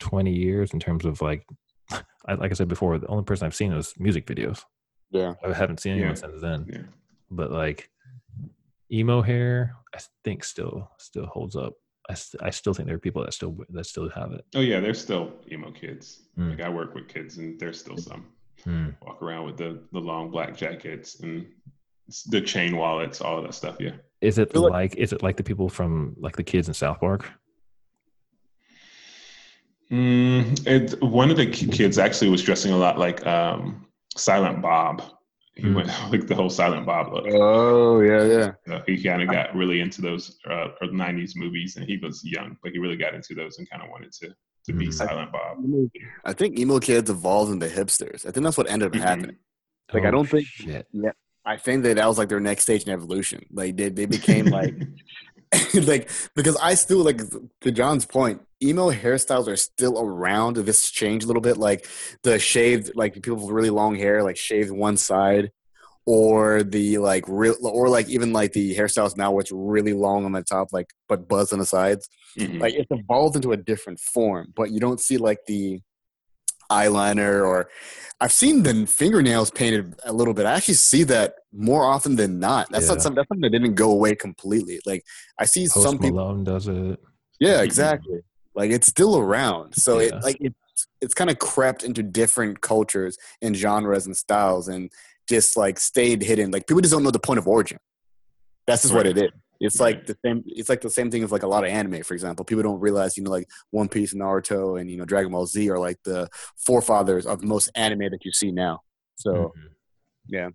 [0.00, 1.46] twenty years in terms of like.
[2.26, 4.64] I, like I said before, the only person I've seen was music videos.
[5.10, 5.34] Yeah.
[5.44, 6.14] I haven't seen anyone Yeah.
[6.14, 6.66] since then.
[6.68, 6.82] yeah.
[7.30, 7.90] But like
[8.92, 11.74] emo hair, I think still still holds up.
[12.08, 14.44] I, st- I still think there are people that still that still have it.
[14.54, 16.22] Oh yeah, there's still emo kids.
[16.38, 16.50] Mm.
[16.50, 18.26] Like I work with kids, and there's still some
[18.64, 18.88] Hmm.
[19.00, 21.46] walk around with the the long black jackets and
[22.28, 23.76] the chain wallets, all of that stuff.
[23.80, 23.92] Yeah.
[24.20, 26.98] Is it like, like- is it like the people from like the kids in South
[27.00, 27.30] Park?
[29.90, 33.86] Mm, it, one of the kids actually was dressing a lot like um,
[34.16, 35.02] Silent Bob.
[35.56, 35.74] He Mm.
[35.74, 37.26] went like the whole Silent Bob look.
[37.30, 38.52] Oh yeah, yeah.
[38.66, 42.24] So he kind of got really into those uh, early '90s movies, and he was
[42.24, 44.28] young, but he really got into those and kind of wanted to
[44.66, 44.92] to be Mm.
[44.94, 45.58] Silent Bob.
[46.24, 48.26] I think emo kids evolved into hipsters.
[48.26, 49.00] I think that's what ended up Mhm.
[49.02, 49.36] happening.
[49.92, 50.86] Like, I don't think- shit.
[51.44, 53.44] I think that that was like their next stage in evolution.
[53.50, 54.74] Like they they became like
[55.74, 57.20] like because I still like
[57.62, 60.56] to John's point, emo hairstyles are still around.
[60.56, 61.86] This changed a little bit, like
[62.22, 65.50] the shaved, like people with really long hair, like shaved one side,
[66.06, 70.24] or the like real, or like even like the hairstyles now, where it's really long
[70.24, 72.08] on the top, like but buzz on the sides.
[72.38, 72.60] Mhm.
[72.60, 75.80] Like it's evolved into a different form, but you don't see like the
[76.70, 77.68] eyeliner or
[78.22, 80.44] I've seen the fingernails painted a little bit.
[80.44, 82.70] I actually see that more often than not.
[82.70, 82.94] That's Yeah.
[82.94, 84.80] not something that's something that didn't go away completely.
[84.84, 85.04] Like
[85.38, 87.00] I see Post some people Malone does it.
[87.38, 88.20] Yeah, exactly.
[88.54, 89.74] Like it's still around.
[89.74, 90.08] So Yeah.
[90.16, 94.90] it like it's it's kind of crept into different cultures and genres and styles and
[95.28, 96.50] just like stayed hidden.
[96.50, 97.78] Like people just don't know the point of origin.
[98.66, 99.30] That's just what it is.
[99.60, 100.42] It's like the same.
[100.46, 102.44] It's like the same thing as like a lot of anime, for example.
[102.46, 105.46] People don't realize, you know, like One Piece, and Naruto, and you know Dragon Ball
[105.46, 108.80] Z are like the forefathers of most anime that you see now.
[109.16, 109.68] So Mhm.
[110.28, 110.48] yeah.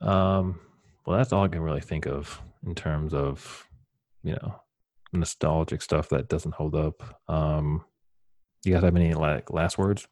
[0.00, 0.60] Um,
[1.06, 3.66] well, that's all I can really think of in terms of,
[4.22, 4.54] you know,
[5.12, 7.20] nostalgic stuff that doesn't hold up.
[7.28, 7.84] Um,
[8.64, 10.06] you guys have any like last words?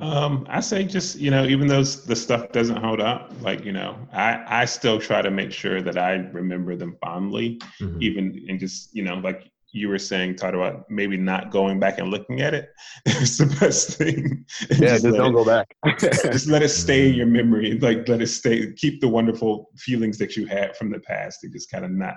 [0.00, 3.72] Um, I say just you know, even though the stuff doesn't hold up, like you
[3.72, 8.02] know, I I still try to make sure that I remember them fondly, Mhm.
[8.02, 11.98] even and just you know, like you were saying, talked about maybe not going back
[11.98, 12.68] and looking at it.
[13.06, 14.44] it's the best thing.
[14.70, 15.74] Yeah, just, let don't it, go back.
[15.98, 17.78] Just let it stay in your memory.
[17.78, 18.72] Like let it stay.
[18.74, 21.42] Keep the wonderful feelings that you had from the past.
[21.42, 22.16] And just kind of not.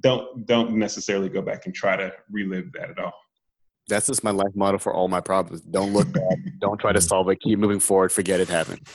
[0.00, 3.14] Don't don't necessarily go back and try to relive that at all.
[3.88, 5.60] That's just my life motto for all my problems.
[5.62, 6.38] Don't look back.
[6.58, 7.40] don't try to solve it.
[7.40, 8.10] Keep moving forward.
[8.12, 8.86] Forget it happened.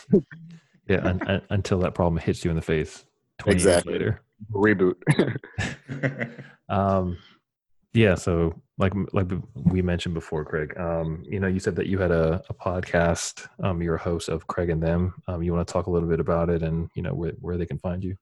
[0.87, 3.05] Yeah, un, un, until that problem hits you in the face.
[3.39, 3.93] Twenty Exactly.
[3.93, 4.21] years later.
[4.51, 6.31] Reboot.
[6.69, 7.17] Um,
[7.93, 8.15] yeah.
[8.15, 10.73] So, like, like we mentioned before, Craig.
[10.79, 13.45] Um, you know, you said that you had a, a podcast.
[13.61, 15.13] Um, you're a host of Craig and Them.
[15.27, 17.57] Um, you want to talk a little bit about it, and you know where where
[17.57, 18.15] they can find you.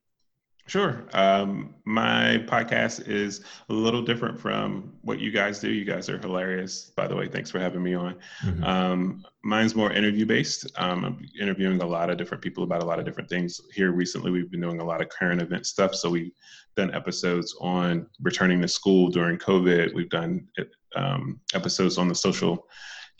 [0.70, 1.02] Sure.
[1.14, 3.40] Um, my podcast is
[3.70, 5.68] a little different from what you guys do.
[5.68, 7.26] You guys are hilarious, by the way.
[7.26, 8.14] Thanks for having me on.
[8.44, 8.62] Mhm.
[8.62, 10.70] Um, mine's more interview based.
[10.76, 13.60] Um, I'm interviewing a lot of different people about a lot of different things.
[13.74, 15.92] Here recently, we've been doing a lot of current event stuff.
[15.92, 16.30] So we've
[16.76, 19.92] done episodes on returning to school during COVID.
[19.92, 20.46] We've done
[20.94, 22.68] um, episodes on the social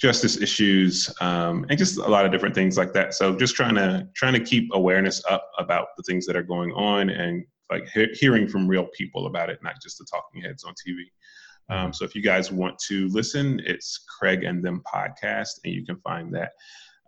[0.01, 3.13] justice issues um, and just a lot of different things like that.
[3.15, 6.73] So just trying to trying to keep awareness up about the things that are going
[6.73, 10.65] on and like he- hearing from real people about it, not just the talking heads
[10.65, 11.03] on TV.
[11.69, 15.85] Um, so if you guys want to listen, it's Craig and Them podcast, and you
[15.85, 16.53] can find that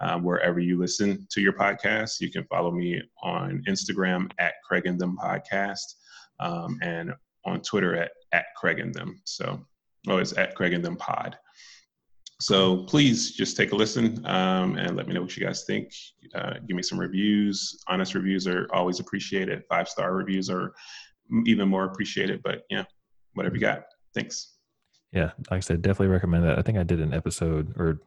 [0.01, 2.21] um, wherever you listen to your podcast.
[2.21, 5.95] You can follow me on Instagram at Craig and Them podcast,
[6.39, 7.13] um, and
[7.45, 9.21] on Twitter at at Craig and Them.
[9.25, 9.61] So
[10.09, 11.37] oh, it's at Craig and Them pod.
[12.43, 15.93] So please just take a listen um, and let me know what you guys think.
[16.35, 17.85] Uh, give me some reviews.
[17.87, 19.63] Honest reviews are always appreciated.
[19.69, 20.75] Five star reviews are
[21.47, 22.43] even more appreciated.
[22.43, 22.83] But yeah,
[23.35, 23.85] whatever you got.
[24.13, 24.57] Thanks.
[25.13, 26.59] Yeah, like I said, definitely recommend that.
[26.59, 28.01] I think I did an episode, or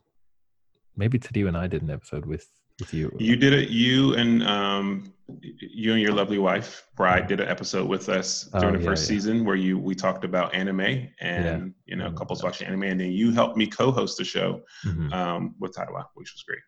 [0.97, 2.49] maybe Tadeo and I did an episode with
[2.79, 3.15] with you.
[3.19, 3.69] You did it.
[3.69, 8.59] You and um, you and your lovely wife, Bride, did an episode with us Oh,
[8.59, 9.15] during the yeah, first yeah.
[9.15, 11.65] season where you we talked about anime and Yeah.
[11.85, 12.17] you know Mhm.
[12.17, 15.13] couples watching anime, and then you helped me co-host the show Mhm.
[15.13, 16.59] um, with Taiwa, which was great.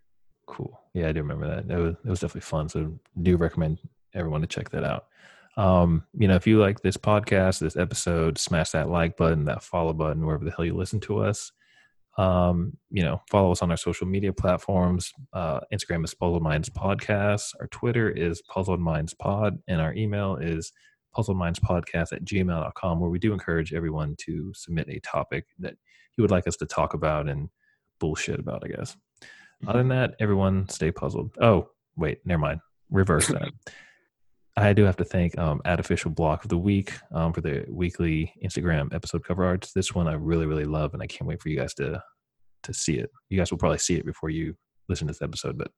[0.48, 0.80] Cool.
[0.94, 1.70] Yeah, I do remember that.
[1.70, 2.70] It was, it was definitely fun.
[2.70, 3.80] So do recommend
[4.14, 5.08] everyone to check that out.
[5.58, 9.64] Um, you know, if you like this podcast, this episode, smash that like button, that
[9.64, 11.52] follow button, wherever the hell you listen to us.
[12.18, 15.14] Um, you know, follow us on our social media platforms.
[15.34, 17.54] Uh, Instagram is Puzzled Minds Podcast.
[17.60, 19.60] Our Twitter is Puzzled Minds Pod.
[19.68, 20.72] And our email is
[21.14, 25.76] Puzzled Minds Podcast at gmail.com, where we do encourage everyone to submit a topic that
[26.18, 27.50] you would like us to talk about and
[28.00, 28.98] bullshit about, I guess.
[29.66, 31.32] Other than that, everyone stay puzzled.
[31.42, 32.60] Oh, wait, never mind.
[32.90, 33.52] Reverse that.
[34.58, 38.34] I do have to thank um, Official Block of the Week um, for the weekly
[38.44, 39.72] Instagram episode cover arts.
[39.72, 42.02] This one I really, really love, and I can't wait for you guys to
[42.64, 43.12] to see it.
[43.30, 44.56] You guys will probably see it before you
[44.90, 45.70] listen to this episode, but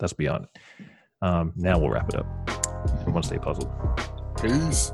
[0.00, 0.84] that's beyond it.
[1.22, 2.26] Um, now we'll wrap it up.
[3.00, 3.70] Everyone stay puzzled.
[4.42, 4.92] Peace.